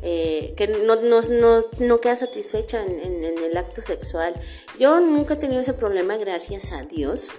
[0.01, 4.33] Eh, que no, no, no, no queda satisfecha en, el acto sexual.
[4.79, 7.29] Yo nunca he tenido ese problema, gracias a Dios.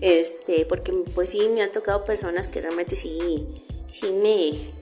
[0.00, 3.46] Este, porque pues sí me han tocado personas que realmente sí,
[3.86, 4.74] sí me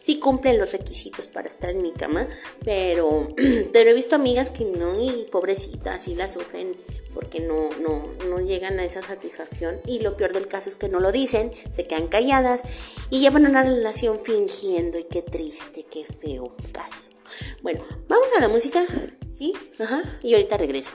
[0.00, 2.28] sí cumplen los requisitos para estar en mi cama,
[2.64, 3.28] pero,
[3.72, 6.76] pero he visto amigas que no, y pobrecitas, sí la sufren
[7.14, 10.88] porque no, no, no llegan a esa satisfacción y lo peor del caso es que
[10.88, 12.62] no lo dicen, se quedan calladas
[13.10, 17.12] y llevan una relación fingiendo y qué triste, qué feo caso.
[17.62, 18.84] Bueno, vamos a la música,
[19.32, 19.54] ¿sí?
[19.78, 20.94] Ajá, y ahorita regreso.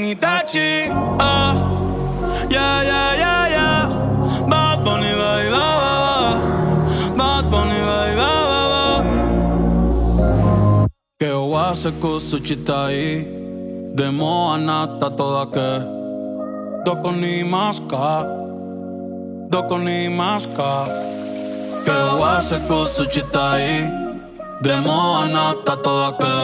[0.00, 0.88] Ken Itachi.
[1.20, 1.52] Ah,
[2.48, 3.82] yeah, yeah, yeah, yeah.
[4.48, 6.16] Bad Bunny, va y va, va, va.
[7.18, 8.86] Bad Bunny, va y va, va, va.
[11.20, 13.26] Que oase kusu chitai.
[13.94, 15.70] Demo anata toda que.
[16.84, 18.24] Doko ni maska.
[19.50, 20.72] Doko ni maska.
[21.84, 23.68] Que oase kusu chitai.
[24.62, 26.36] Demo anata toda que.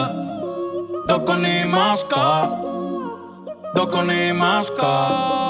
[1.07, 2.66] Doko ni maska.
[3.73, 5.46] Doko ni maska Qué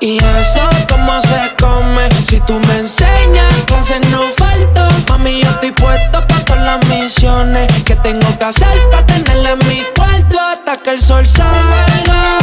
[0.00, 2.08] Y eso, ¿cómo se come?
[2.24, 4.88] Si tú me enseñas, clases no falto.
[5.08, 9.68] Mami, yo estoy puesto pa' todas las misiones que tengo que hacer pa' tenerla en
[9.68, 12.38] mi cuarto hasta que el sol salga.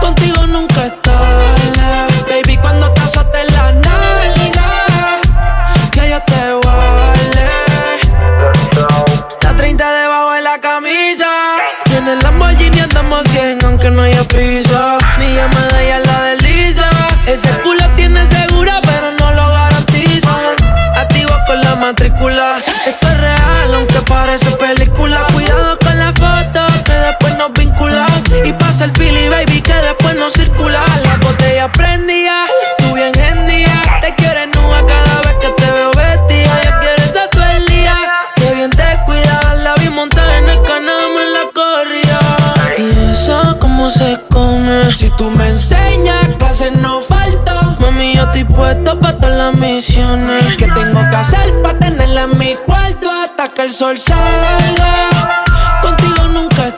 [0.00, 0.92] Contigo nunca es
[2.28, 5.20] Baby, cuando te azote la nalga
[5.90, 7.50] Que yo te vale
[9.42, 11.26] La 30 debajo de la camisa
[11.84, 14.69] Tiene el Lamborghini andamos 100 Aunque no haya prisa
[24.30, 28.06] parece película Cuidado con la foto que después nos vincula
[28.44, 30.84] Y pasa el fili baby que después no circula.
[31.02, 32.44] La botella prendía,
[32.78, 33.82] tú bien en día.
[34.00, 36.60] Te quieres nua cada vez que te veo vestida.
[36.64, 37.96] Yo quiero esa todo el día.
[38.36, 42.18] Que bien te cuidas, la vi montada en el canal, en la corrida.
[42.78, 44.94] Y eso, ¿cómo se come?
[44.94, 47.76] Si tú me enseñas, clases no falta.
[47.80, 50.56] Mami, yo estoy puesto para todas las misiones.
[50.56, 55.08] Que tengo que hacer para tenerla en mi cuarto hasta que el sol salga.
[55.80, 56.74] Contigo nunca es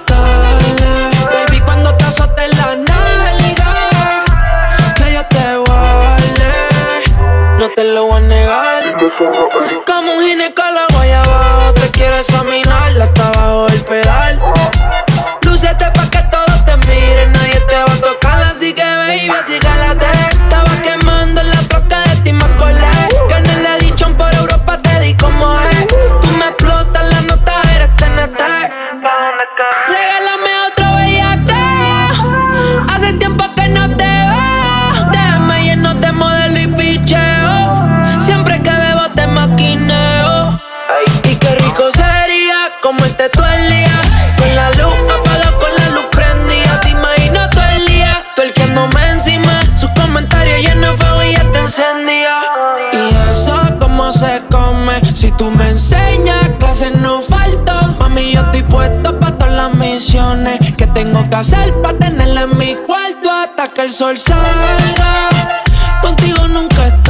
[1.32, 4.24] Baby, cuando te azote la nalga,
[4.94, 6.52] que yo te vale.
[7.58, 8.82] No te lo voy a negar.
[9.86, 14.40] Como un ginecólogo allá abajo, te quiero examinar hasta abajo el pedal.
[15.42, 16.41] Lúcete pa' que todos
[29.62, 29.91] up.
[61.32, 65.30] Que hacer para tenerla en mi cuarto hasta que el sol salga.
[66.02, 67.02] Contigo nunca es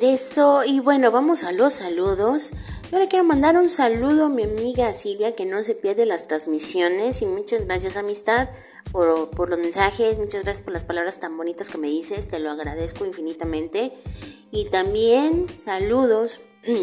[0.00, 2.52] regreso y bueno, vamos a los saludos.
[2.92, 6.28] Yo le quiero mandar un saludo a mi amiga Silvia que no se pierde las
[6.28, 8.50] transmisiones y muchas gracias amistad
[8.92, 12.38] por, por los mensajes, muchas gracias por las palabras tan bonitas que me dices, te
[12.38, 13.94] lo agradezco infinitamente.
[14.50, 16.42] Y también saludos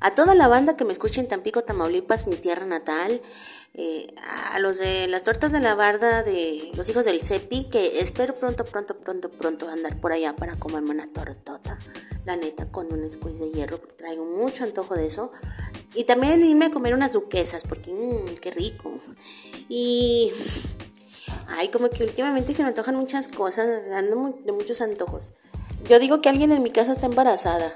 [0.00, 3.22] a toda la banda que me escucha en Tampico, Tamaulipas, mi tierra natal.
[3.72, 4.14] eh,
[4.52, 8.34] a los de las tortas de la barda de los hijos del Cepi, que espero
[8.34, 11.78] pronto, pronto, pronto, pronto andar por allá para comerme una tortota.
[12.24, 15.32] La neta, con un squeeze de hierro, porque traigo mucho antojo de eso.
[15.94, 19.00] Y también irme a comer unas duquesas, porque mmm, qué rico.
[19.68, 20.32] Y.
[21.48, 25.32] Ay, como que últimamente se me antojan muchas cosas, ando de muchos antojos.
[25.88, 27.74] Yo digo que alguien en mi casa está embarazada.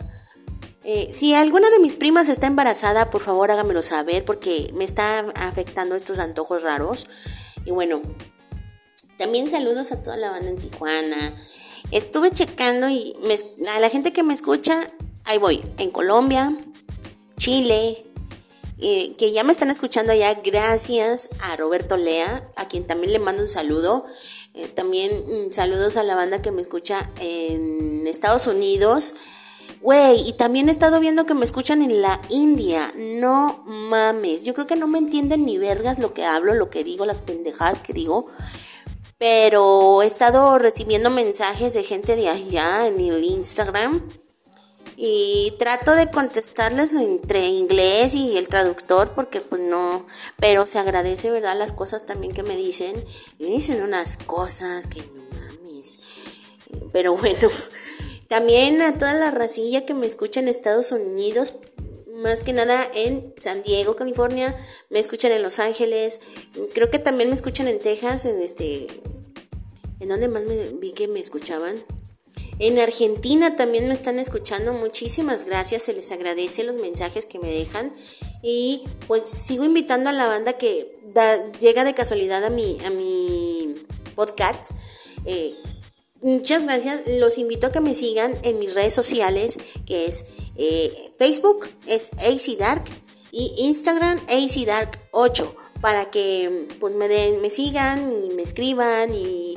[0.84, 5.18] Eh, si alguna de mis primas está embarazada, por favor hágamelo saber porque me está
[5.34, 7.09] afectando estos antojos raros.
[7.64, 8.01] Y bueno,
[9.18, 11.34] También saludos a toda la banda en Tijuana.
[11.91, 13.16] Estuve checando y
[13.74, 14.91] a la gente que me escucha,
[15.24, 16.57] ahí voy, en Colombia,
[17.37, 18.05] Chile,
[18.78, 23.18] eh, que ya me están escuchando allá, gracias a Roberto Lea, a quien también le
[23.18, 24.05] mando un saludo.
[24.53, 29.14] Eh, también mm, saludos a la banda que me escucha en Estados Unidos.
[29.80, 32.93] Güey, y también he estado viendo que me escuchan en la India.
[32.97, 34.45] No mames.
[34.45, 37.18] Yo creo que no me entienden ni vergas lo que hablo, lo que digo, las
[37.18, 38.28] pendejadas que digo.
[39.18, 44.02] Pero he estado recibiendo mensajes de gente de allá en el Instagram
[44.96, 50.06] y trato de contestarles entre inglés y el traductor porque pues no,
[50.38, 51.56] pero se agradece, ¿verdad?
[51.56, 53.04] Las cosas también que me dicen.
[53.38, 56.00] Y me dicen unas cosas que no mames.
[56.92, 57.50] Pero bueno,
[58.28, 61.52] también a toda la racilla que me escucha en Estados Unidos,
[62.16, 64.56] más que nada en San Diego, California,
[64.90, 66.20] me escuchan en Los Ángeles,
[66.74, 68.86] creo que también me escuchan en Texas, en este...
[69.98, 71.82] ¿En dónde más me vi que me escuchaban?
[72.58, 74.72] En Argentina también me están escuchando.
[74.72, 75.84] Muchísimas gracias.
[75.84, 77.94] Se les agradece los mensajes que me dejan.
[78.42, 80.98] Y pues sigo invitando a la banda que
[81.60, 83.74] llega de casualidad a mi, a mi
[84.14, 84.72] podcast.
[85.24, 85.56] Eh,
[86.27, 87.03] muchas gracias.
[87.07, 92.11] Los invito a que me sigan en mis redes sociales, que es eh, Facebook, es
[92.14, 92.85] AC Dark,
[93.31, 99.14] y Instagram, AC Dark 8, para que pues me, den, me sigan y me escriban
[99.14, 99.57] y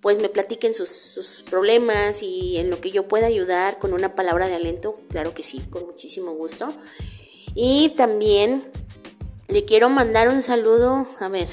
[0.00, 4.48] pues me platiquen sus, problemas y en lo que yo pueda ayudar con una palabra
[4.48, 6.72] de aliento, claro que sí, con muchísimo gusto.
[7.54, 8.70] Y también
[9.48, 11.48] le quiero mandar un saludo, a ver,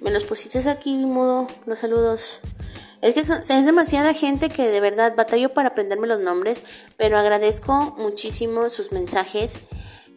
[0.00, 2.40] me los pusiste aquí, modo, los saludos.
[3.06, 6.64] Es que es demasiada gente que de verdad batallo para aprenderme los nombres,
[6.96, 9.60] pero agradezco muchísimo sus mensajes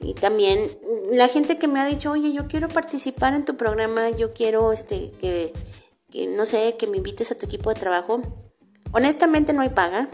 [0.02, 0.72] y también
[1.12, 4.74] la gente que me ha dicho, oye, yo quiero participar en tu programa, yo quiero
[4.74, 5.54] este que
[6.10, 8.22] que no sé, que me invites a tu equipo de trabajo.
[8.92, 10.10] Honestamente no hay paga.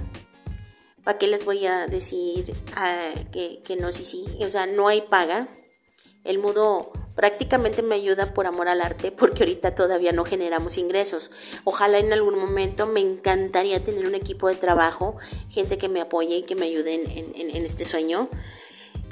[1.05, 4.25] ¿Para qué les voy a decir ah, que, que, no, sí, sí?
[4.43, 5.47] O sea, no hay paga.
[6.25, 11.31] El mudo prácticamente me ayuda por amor al arte porque ahorita todavía no generamos ingresos.
[11.63, 15.17] Ojalá en algún momento me encantaría tener un equipo de trabajo,
[15.49, 18.29] gente que me apoye y que me ayude en, en, este sueño.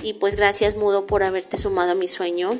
[0.01, 2.59] Y pues gracias Mudo por haberte sumado a mi sueño.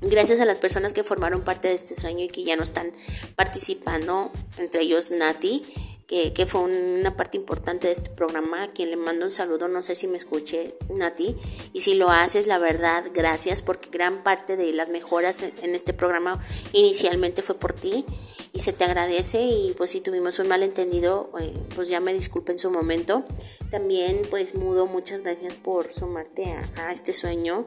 [0.00, 2.92] Gracias a las personas que formaron parte de este sueño y que ya no están
[3.34, 5.64] participando, entre ellos Nati,
[6.06, 9.82] que, fue una parte importante de este programa, a quien le mando un saludo, no
[9.82, 11.36] sé si me escuche Nati,
[11.72, 15.92] y si lo haces, la verdad, gracias, porque gran parte de las mejoras en este
[15.92, 18.04] programa inicialmente fue por ti,
[18.52, 22.52] y se te agradece, y pues si tuvimos un malentendido, eh, pues ya me disculpe
[22.52, 23.24] en su momento.
[23.70, 27.66] También pues Mudo, muchas gracias por sumarte a, a este sueño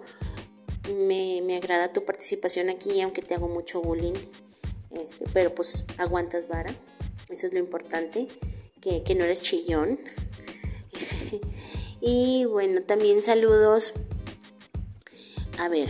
[0.93, 4.13] me, me, agrada tu participación aquí, aunque te hago mucho bullying.
[4.91, 6.73] Este, pero pues aguantas vara.
[7.29, 8.27] Eso es lo importante.
[8.81, 9.99] Que, que no eres chillón.
[12.01, 13.93] y bueno, también saludos.
[15.57, 15.89] A ver.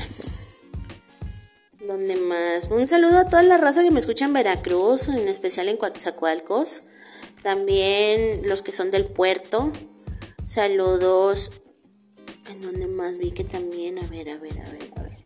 [1.79, 2.69] ¿Dónde más?
[2.69, 6.83] Un saludo a toda la raza que me escucha en Veracruz, en especial en Coatzacoalcos.
[7.41, 9.71] También los que son del puerto.
[10.43, 11.51] Saludos
[12.49, 15.17] en donde más vi que también, a ver, a ver, a ver, a ver.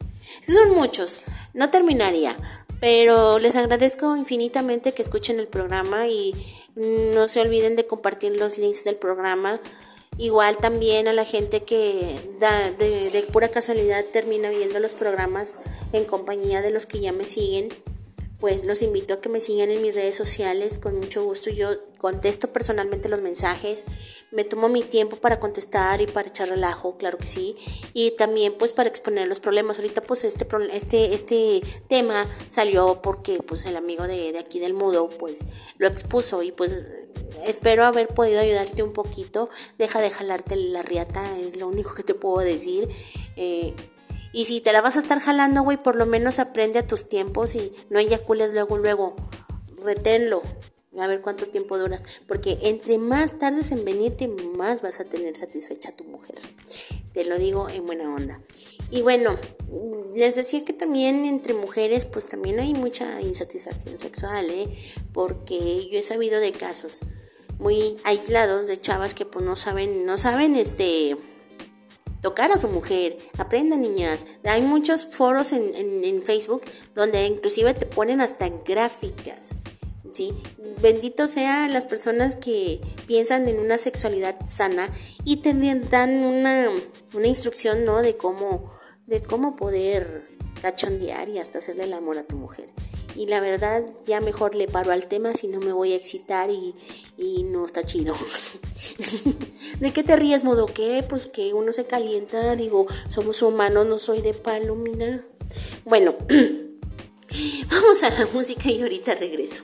[0.41, 1.22] Son muchos,
[1.53, 2.36] no terminaría,
[2.84, 6.34] pero les agradezco infinitamente que escuchen el programa y
[6.75, 9.61] no se olviden de compartir los links del programa.
[10.17, 15.59] Igual también a la gente que da, de, de pura casualidad termina viendo los programas
[15.93, 17.69] en compañía de los que ya me siguen
[18.43, 21.69] pues los invito a que me sigan en mis redes sociales, con mucho gusto yo
[21.97, 23.85] contesto personalmente los mensajes,
[24.31, 27.55] me tomo mi tiempo para contestar y para echar relajo, claro que sí,
[27.93, 29.79] y también pues para exponer los problemas.
[29.79, 34.73] Ahorita pues este, este, este tema salió porque pues el amigo de, de aquí del
[34.73, 35.45] Mudo pues
[35.77, 36.81] lo expuso y pues
[37.45, 42.03] espero haber podido ayudarte un poquito, deja de jalarte la riata, es lo único que
[42.03, 42.89] te puedo decir.
[43.37, 43.73] Eh,
[44.34, 47.07] y si te la vas a estar jalando, güey, por lo menos aprende a tus
[47.07, 49.15] tiempos y no eyacules luego, luego.
[49.77, 50.41] Reténlo.
[50.99, 52.01] A ver cuánto tiempo duras.
[52.27, 56.39] Porque entre más tardes en venirte, más vas a tener satisfecha tu mujer.
[57.13, 58.41] Te lo digo en buena onda.
[58.89, 59.38] Y bueno,
[60.15, 64.93] les decía que también entre mujeres, pues también hay mucha insatisfacción sexual, ¿eh?
[65.13, 67.05] Porque yo he sabido de casos
[67.59, 71.15] muy aislados de chavas que pues no saben, no saben este
[72.24, 73.17] tocar a su mujer.
[73.38, 74.26] Aprendan, niñas.
[74.45, 76.63] Hay muchos foros en, Facebook
[76.95, 79.59] donde inclusive te ponen hasta gráficas.
[80.13, 80.34] ¿sí?
[80.82, 84.89] Bendito sean las personas que piensan en una sexualidad sana
[85.26, 85.53] y te
[85.89, 86.69] dan una,
[87.13, 88.01] una instrucción ¿no?
[88.01, 88.71] de, cómo,
[89.05, 90.24] de cómo poder
[90.61, 92.69] cachondear y hasta hacerle el amor a tu mujer.
[93.16, 96.49] Y la verdad ya mejor le paro al tema si no me voy a excitar
[96.49, 96.76] y,
[97.18, 98.16] y no está chido.
[99.80, 101.03] ¿De qué te ríes, modo qué?
[101.07, 105.24] Pues que uno se calienta, digo, somos humanos, no soy de palo, mira.
[105.86, 106.16] Bueno,
[107.70, 109.64] vamos a la música y ahorita regreso.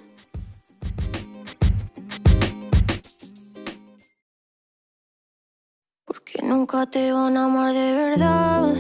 [6.06, 8.74] Porque nunca te van a amar de verdad.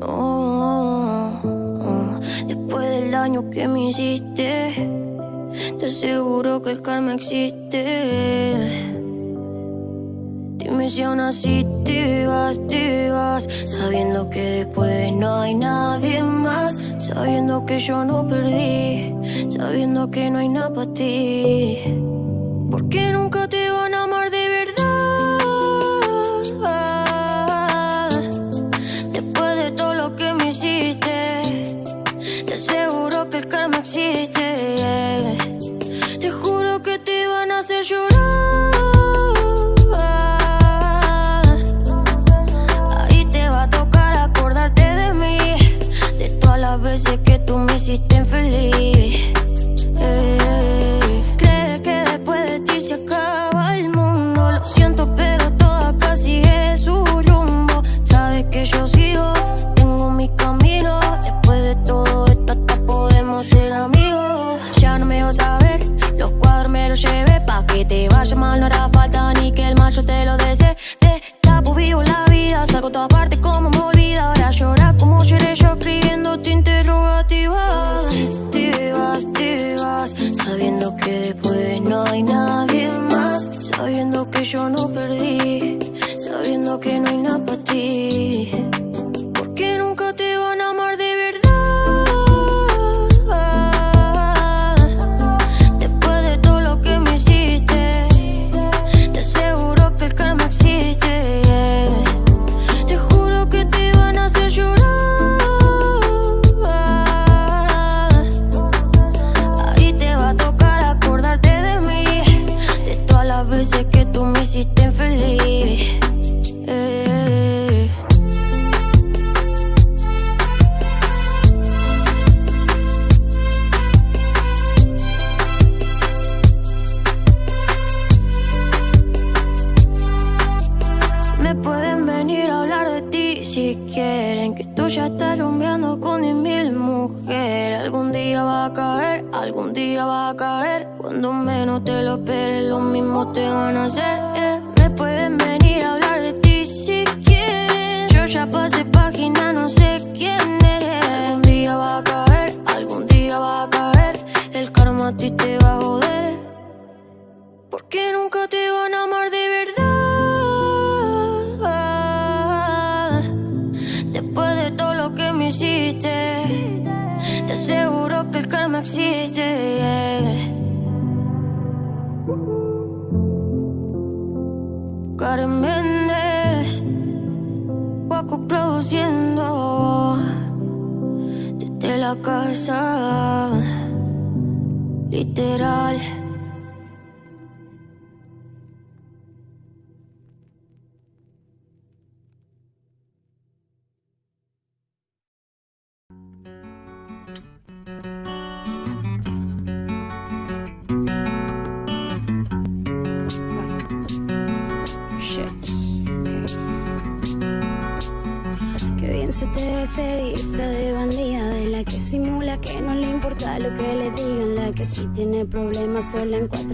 [0.00, 0.73] No,
[3.24, 4.74] daño que me hiciste,
[5.78, 7.80] te aseguro que el karma existe.
[10.58, 16.78] Dime si aún así te vas, te vas, sabiendo que después no hay nadie más,
[16.98, 19.14] sabiendo que yo no perdí,
[19.48, 21.78] sabiendo que no hay nada para ti.
[69.90, 70.76] Yo te lo desee.
[70.98, 74.28] Te tapo vivo la vida, salgo todas partes como me olvida.
[74.28, 78.14] Ahora llorar como lloré yo escribiéndote interrogativas.
[78.50, 83.48] Te vas, te vas, sabiendo que después no hay nadie más.
[83.76, 85.78] Sabiendo que yo no perdí,
[86.16, 88.73] sabiendo que no hay nada para ti.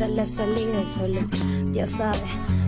[0.00, 1.20] Encuentra la salida Y solo
[1.72, 2.18] Dios sabe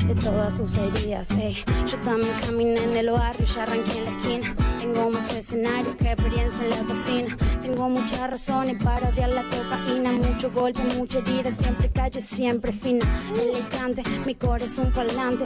[0.06, 1.56] de todas tus heridas ey.
[1.86, 4.56] Yo también caminé en el barrio, ya arranqué en la esquina.
[4.80, 7.36] Tengo más escenario que experiencia en la cocina.
[7.62, 10.12] Tengo muchas razones para odiar la cocaína.
[10.12, 13.06] Mucho golpe, mucha herida, siempre calle, siempre fina.
[13.40, 15.44] Elegante, mi corazón parlante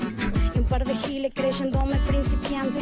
[0.69, 2.81] par de giles creyéndome principiante.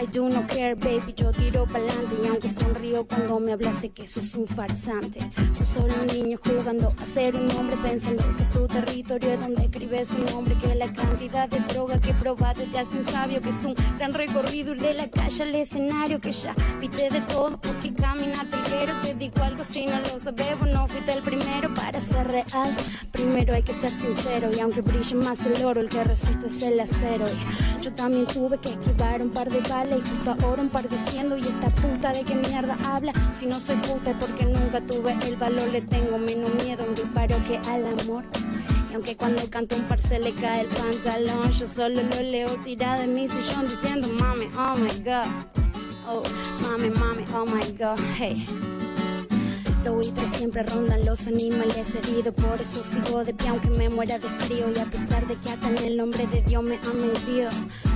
[0.00, 2.16] I do no care, baby, yo tiro pa'lante.
[2.22, 5.20] Y aunque sonrío cuando me hablas, sé que sos un farsante.
[5.52, 7.76] Sos solo un niño jugando a ser un hombre.
[7.82, 10.54] Pensando que su territorio es donde escribe su nombre.
[10.60, 13.40] Que la cantidad de droga que probaste te hacen sabio.
[13.40, 16.20] Que es un gran recorrido de la calle al escenario.
[16.20, 20.60] Que ya viste de todo porque caminaste ligero Te digo algo si no lo sabes,
[20.72, 22.76] no fuiste el primero para ser real.
[23.12, 26.62] Primero hay que ser sincero y aunque brille más el oro, el que resiste es
[26.62, 27.19] el acero.
[27.80, 31.36] Yo también tuve que esquivar un par de balas y justo ahora un par diciendo
[31.36, 33.12] y esta puta de qué mierda habla.
[33.38, 36.86] Si no soy puta es porque nunca tuve el valor, le tengo menos miedo a
[36.86, 38.24] un disparo que al amor.
[38.90, 42.48] Y aunque cuando canto un par se le cae el pantalón, yo solo lo leo
[42.64, 45.28] tirado en mi sillón diciendo mami, oh my god.
[46.08, 46.22] Oh,
[46.62, 48.46] mami, mami, oh my god, hey.
[49.84, 54.18] Los buitres siempre rondan los animales heridos, por eso sigo de pie aunque me muera
[54.18, 57.00] de frío y a pesar de que hasta en el nombre de Dios me han
[57.00, 57.50] mentido.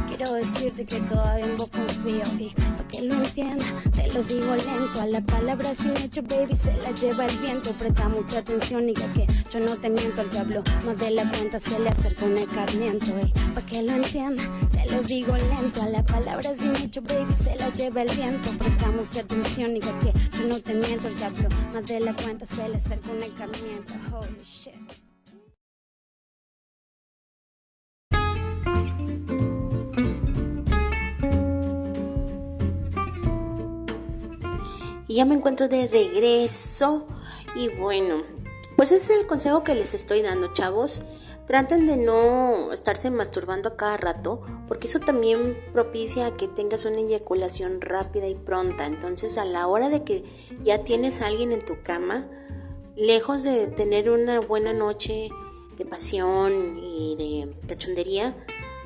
[0.06, 4.54] Quiero decirte que todavía en vos confío y para que lo entiendas te lo digo
[4.54, 5.00] lento.
[5.00, 7.72] A la palabra sin hecho, baby, se la lleva el viento.
[7.72, 10.20] Presta mucha atención y que yo no te miento.
[10.20, 13.06] El diablo más de la cuenta se le acerca un escarmiento.
[13.20, 15.82] Y para que lo entiendas te lo digo lento.
[15.82, 18.50] A la palabra sin hecho, baby, se la lleva el viento.
[18.58, 21.08] Presta mucha atención y que yo no te miento.
[21.08, 23.94] El diablo más de la cuenta se le acerca un escarmiento.
[24.12, 24.83] Holy shit.
[35.14, 37.06] Ya me encuentro de regreso.
[37.54, 38.24] Y bueno,
[38.74, 41.02] pues ese es el consejo que les estoy dando, chavos.
[41.46, 46.98] Traten de no estarse masturbando a cada rato, porque eso también propicia que tengas una
[46.98, 48.86] eyaculación rápida y pronta.
[48.86, 50.24] Entonces, a la hora de que
[50.64, 52.28] ya tienes a alguien en tu cama,
[52.96, 55.28] lejos de tener una buena noche
[55.76, 58.34] de pasión y de cachondería,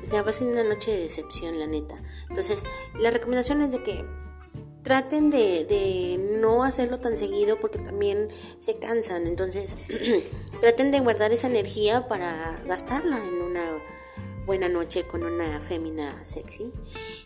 [0.03, 1.95] o sea, va a ser una noche de decepción, la neta.
[2.29, 2.65] Entonces,
[2.99, 4.05] la recomendación es de que
[4.89, 9.27] traten de, no hacerlo tan seguido porque también se cansan.
[9.27, 9.77] Entonces,
[10.61, 13.83] traten de guardar esa energía para gastarla en una
[14.47, 16.73] buena noche con una fémina sexy.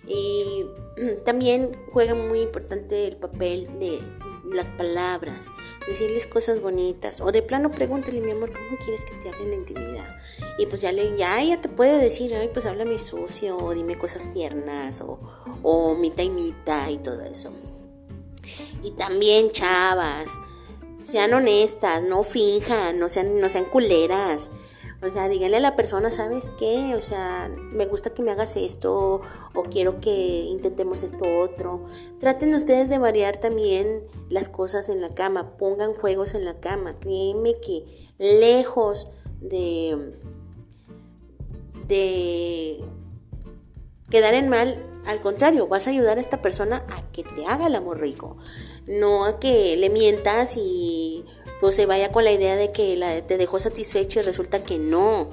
[0.05, 0.65] Y
[1.25, 4.01] también juega muy importante el papel de
[4.43, 5.47] las palabras,
[5.87, 9.49] decirles cosas bonitas o de plano pregúntale mi amor, ¿cómo quieres que te hable en
[9.49, 10.17] la intimidad?
[10.57, 13.97] Y pues ya le ya ella te puede decir, ay, pues háblame sucio o dime
[13.97, 15.19] cosas tiernas o,
[15.61, 16.53] o mita y
[16.89, 17.53] y todo eso.
[18.83, 20.39] Y también chavas,
[20.97, 24.49] sean honestas, no finjan, no sean, no sean culeras.
[25.05, 26.95] O sea, díganle a la persona, ¿sabes qué?
[26.95, 29.21] O sea, me gusta que me hagas esto
[29.53, 31.85] o quiero que intentemos esto otro.
[32.19, 36.95] Traten ustedes de variar también las cosas en la cama, pongan juegos en la cama.
[36.99, 40.13] Créeme que lejos de
[41.87, 42.79] de
[44.09, 47.67] quedar en mal, al contrario, vas a ayudar a esta persona a que te haga
[47.67, 48.37] el amor rico,
[48.87, 51.25] no a que le mientas y
[51.63, 55.29] pues se vaya con la idea de que te dejó satisfecho y resulta que no.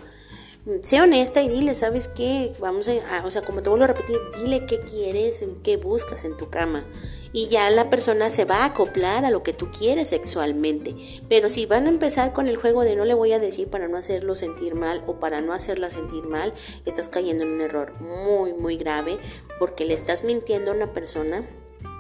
[0.81, 2.53] Sé honesta y dile, ¿sabes qué?
[2.61, 6.37] Vamos a, o sea, como te vuelvo a repetir, dile qué quieres, qué buscas en
[6.37, 6.85] tu cama.
[7.33, 10.95] Y ya la persona se va a acoplar a lo que tú quieres sexualmente.
[11.29, 13.89] Pero si van a empezar con el juego de no le voy a decir para
[13.89, 16.55] no hacerlo sentir mal o para no hacerla sentir mal,
[16.87, 19.19] estás cayendo en un error muy, muy grave
[19.59, 21.45] porque le estás mintiendo a una persona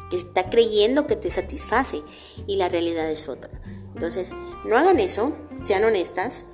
[0.08, 2.04] que está creyendo que te satisface
[2.46, 3.50] y la realidad es otra.
[4.00, 4.34] Entonces,
[4.64, 6.46] no hagan eso, sean honestas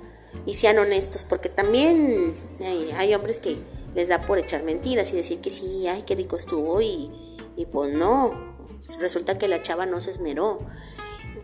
[0.45, 3.57] y sean honestos, porque también hay, hombres que
[3.95, 7.09] les da por echar mentiras y decir que sí, ay, qué rico estuvo y,
[7.55, 8.33] y pues no,
[8.99, 10.59] resulta que la chava no se esmeró.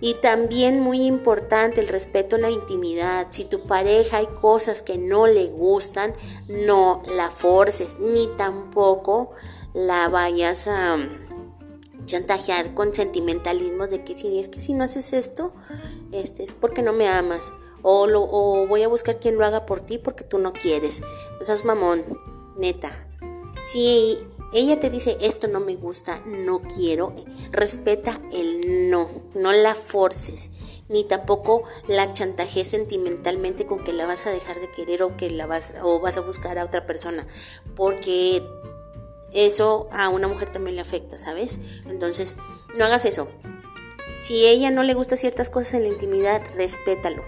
[0.02, 3.28] Y también muy importante el respeto a la intimidad.
[3.30, 6.14] Si tu pareja hay cosas que no le gustan,
[6.50, 9.32] no la forces, ni tampoco
[9.74, 10.98] la vayas a
[12.06, 15.54] chantajear con sentimentalismos de que si es que si no haces esto,
[16.14, 17.54] este, es porque no me amas.
[17.82, 21.02] O, lo, o voy a buscar quien lo haga por ti porque tú no quieres.
[21.42, 22.20] O seas mamón,
[22.58, 23.08] neta.
[23.66, 24.18] Si
[24.54, 27.16] ella te dice esto no me gusta, no quiero,
[27.52, 30.52] respeta el no, no la forces,
[30.90, 35.32] ni tampoco la chantaje sentimentalmente con que la vas a dejar de querer o que
[35.32, 37.26] la vas o vas a buscar a otra persona,
[37.76, 38.44] porque
[39.34, 41.60] eso a una mujer también le afecta, ¿sabes?
[41.88, 42.36] Entonces,
[42.78, 43.30] no hagas eso.
[44.24, 47.24] Si ella no le gusta ciertas cosas en la intimidad, respétalo.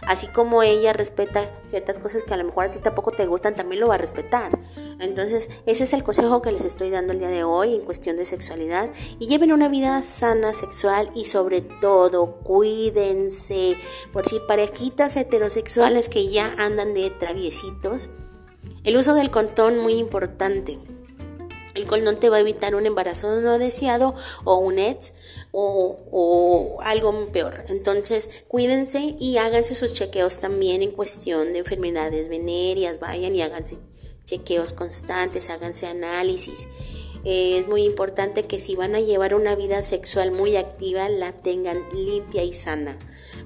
[0.00, 3.54] Así como ella respeta ciertas cosas que a lo mejor a ti tampoco te gustan,
[3.54, 4.58] también lo va a respetar.
[4.98, 8.16] Entonces, ese es el consejo que les estoy dando el día de hoy en cuestión
[8.16, 8.88] de sexualidad.
[9.18, 13.76] Y lleven una vida sana sexual y sobre todo cuídense.
[14.10, 18.08] Por si parejitas heterosexuales que ya andan de traviesitos,
[18.84, 20.78] el uso del contón muy importante.
[21.74, 24.14] El condón te va a evitar un embarazo no deseado
[24.44, 25.14] o un ex
[25.52, 27.64] o, algo peor.
[27.68, 33.00] Entonces, cuídense y háganse sus chequeos también en cuestión de enfermedades venéreas.
[33.00, 33.76] Vayan y háganse
[34.24, 36.68] chequeos constantes, háganse análisis.
[37.24, 41.32] eh, es muy importante que si van a llevar una vida sexual muy activa, la
[41.32, 42.98] tengan limpia y sana.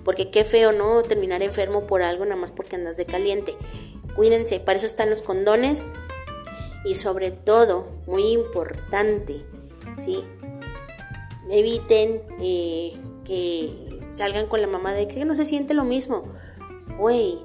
[0.05, 1.03] Porque qué feo, ¿no?
[1.03, 3.57] Terminar enfermo por algo nada más porque andas de caliente.
[4.15, 5.85] Cuídense, para eso están los condones.
[6.85, 9.45] Y sobre todo, muy importante,
[9.99, 10.23] ¿sí?
[11.51, 12.95] Eviten eh,
[13.25, 16.25] que salgan con la mamá de que no se siente lo mismo.
[16.99, 17.39] Güey,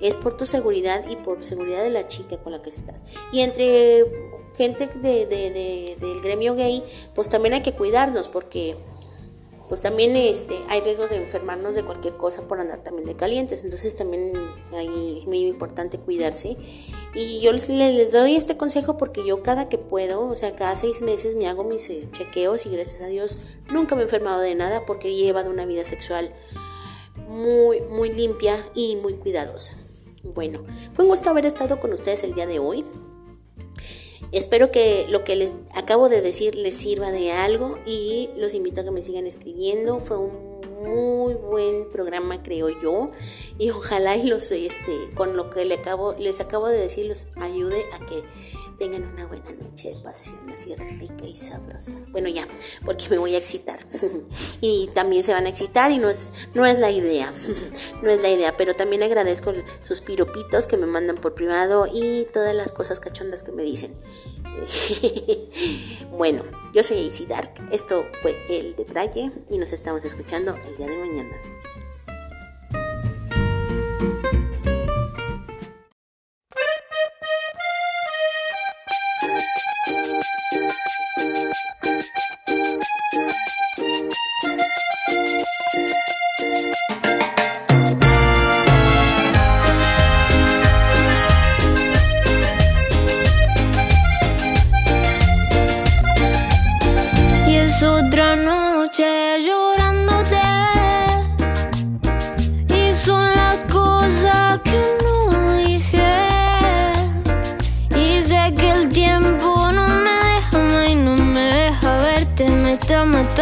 [0.00, 3.04] es por tu seguridad y por seguridad de la chica con la que estás.
[3.32, 4.04] Y entre
[4.56, 6.82] gente de, del gremio gay,
[7.14, 8.76] pues también hay que cuidarnos porque
[9.70, 13.62] pues también este, hay riesgos de enfermarnos de cualquier cosa por andar también de calientes.
[13.62, 14.32] Entonces también
[14.72, 16.56] es muy importante cuidarse.
[17.14, 20.74] Y yo les, les, doy este consejo porque yo cada que puedo, o sea, cada
[20.74, 23.38] seis meses me hago mis eh, chequeos y gracias a Dios
[23.70, 26.34] nunca me he enfermado de nada porque he llevado una vida sexual
[27.28, 29.78] muy, muy limpia y muy cuidadosa.
[30.24, 30.64] Bueno,
[30.94, 32.84] fue un gusto haber estado con ustedes el día de hoy.
[34.32, 38.80] Espero que lo que les acabo de decir les sirva de algo y los invito
[38.80, 40.00] a que me sigan escribiendo.
[40.00, 43.10] Fue un muy buen programa, creo yo,
[43.58, 47.28] y ojalá y los este con lo que les acabo les acabo de decir los
[47.36, 48.22] ayude a que
[48.80, 51.98] tengan una buena noche de pasión, así rica y sabrosa.
[52.08, 52.48] Bueno, ya,
[52.82, 53.78] porque me voy a excitar.
[54.62, 57.30] y también se van a excitar y no es, no es la idea.
[58.02, 59.52] no es la idea, pero también agradezco
[59.82, 63.94] sus piropitos que me mandan por privado y todas las cosas cachondas que me dicen.
[66.10, 67.50] bueno, yo soy AC Dark.
[67.70, 71.59] Esto fue el de Braille y nos estamos escuchando el día de mañana.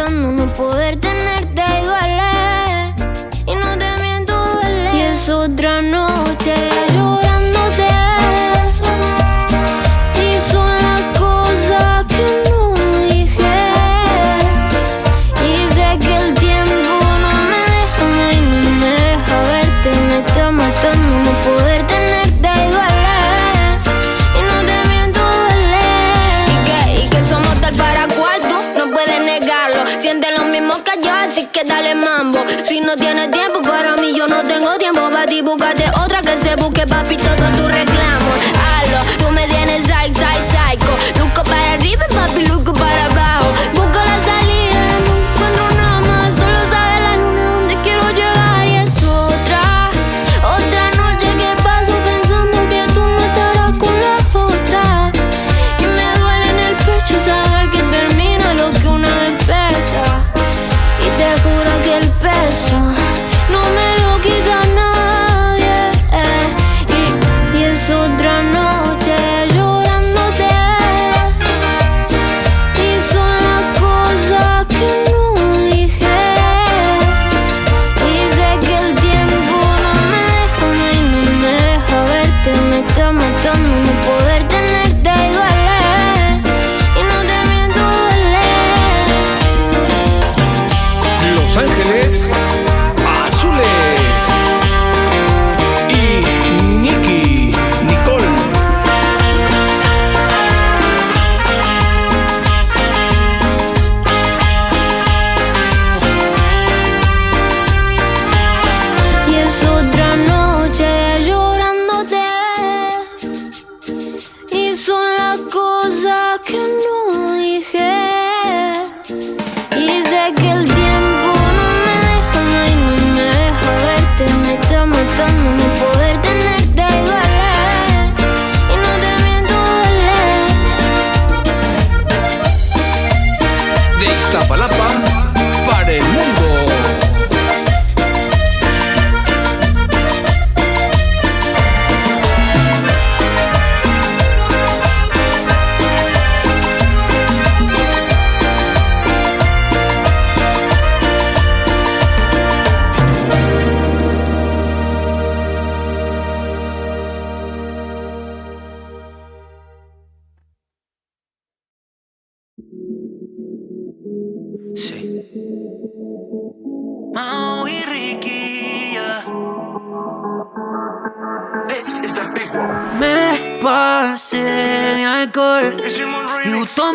[0.09, 1.08] pensando no poderte
[33.09, 34.89] otra noche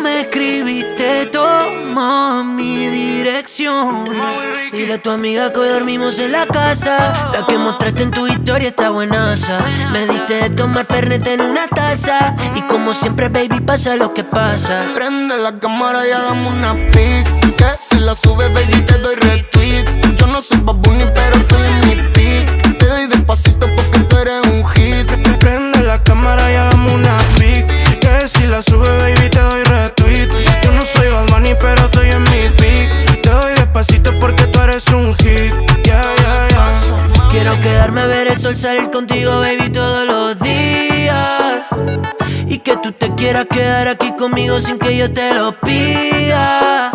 [0.05, 4.05] me escribiste, toma mi dirección.
[4.71, 7.31] Dile a tu amiga que hoy dormimos en la casa.
[7.33, 9.57] La que mostraste en tu historia está buenaza.
[9.91, 12.35] Me diste de tomar fernet en una taza.
[12.55, 14.83] Y como siempre, baby, pasa lo que pasa.
[14.93, 17.55] Prende la cámara y hagamos una pic.
[17.55, 19.85] Que si la subes, baby, te doy retweet.
[20.17, 22.77] Yo no soy babuni, pero estoy en mi pic.
[22.77, 25.11] Te doy despacito porque tú eres un hit.
[25.39, 27.65] Prende la cámara y hagamos una pic.
[27.99, 29.04] Que si la sube,
[37.87, 41.67] A ver el sol salir contigo, baby, todos los días.
[42.47, 46.91] Y que tú te quieras quedar aquí conmigo sin que yo te lo pida.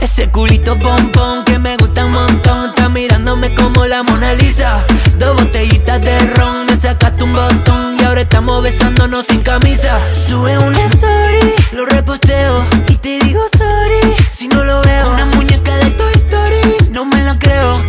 [0.00, 2.70] Ese culito pompón que me gusta un montón.
[2.70, 4.84] Está mirándome como la Mona Lisa.
[5.16, 7.96] Dos botellitas de ron, me sacaste un botón.
[7.98, 9.98] Y ahora estamos besándonos sin camisa.
[10.28, 12.64] Sube una story, lo reposteo.
[12.88, 15.12] Y te digo sorry si no lo veo.
[15.12, 17.80] Una muñeca de Toy Story, no me la creo.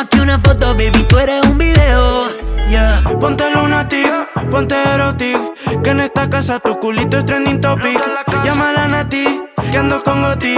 [0.00, 2.30] Más que una foto, baby, tú eres un video.
[2.70, 3.02] Yeah.
[3.20, 4.10] Ponte lunatic,
[4.50, 5.36] ponte erotic
[5.82, 8.00] Que en esta casa tu culito es trending topic.
[8.42, 10.56] Llámala a Nati, que ando con Goti.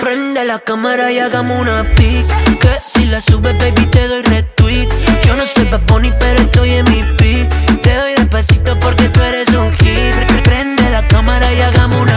[0.00, 2.24] Prende la cámara y hagamos una pic
[2.58, 4.88] Que si la subes, baby, te doy retweet.
[5.26, 7.82] Yo no soy Bad Bunny, pero estoy en mi pic.
[7.82, 10.42] Te doy despacito porque tú eres un hit.
[10.42, 12.07] Prende la cámara y hagamos una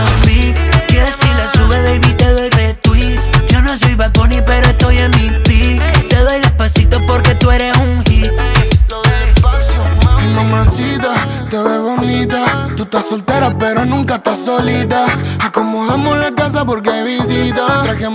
[12.91, 15.05] estás soltera, pero nunca estás solita.
[15.39, 17.83] Acomodamos la casa porque hay visita.
[17.83, 18.09] Traje a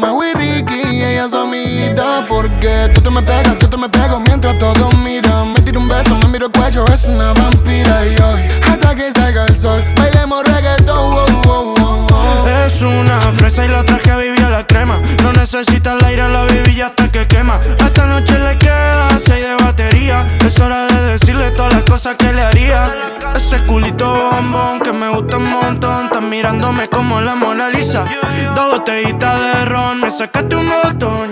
[28.54, 31.30] Dos botellitas de ron, me sacaste un botón,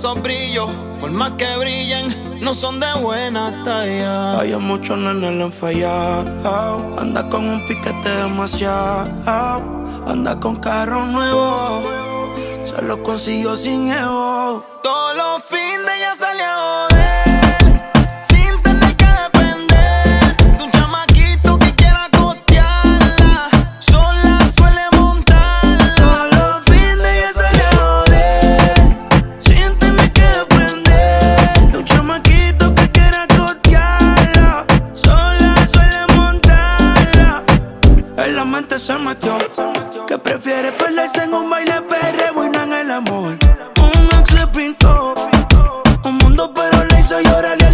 [0.00, 4.40] esos brillos, por más que brillen, no son de buena talla.
[4.40, 6.98] Hay muchos nenes le han fallado.
[6.98, 9.10] Anda con un piquete demasiado.
[10.06, 11.82] Anda con carro nuevo.
[12.64, 15.69] Se lo consiguió sin ego Todos los fines
[38.40, 39.36] la mente se metió.
[40.08, 43.38] Que prefiere perderse en un baile perreo y no en el amor.
[43.82, 45.14] Un ex se pintó.
[46.04, 47.69] Un mundo pero le hizo llorar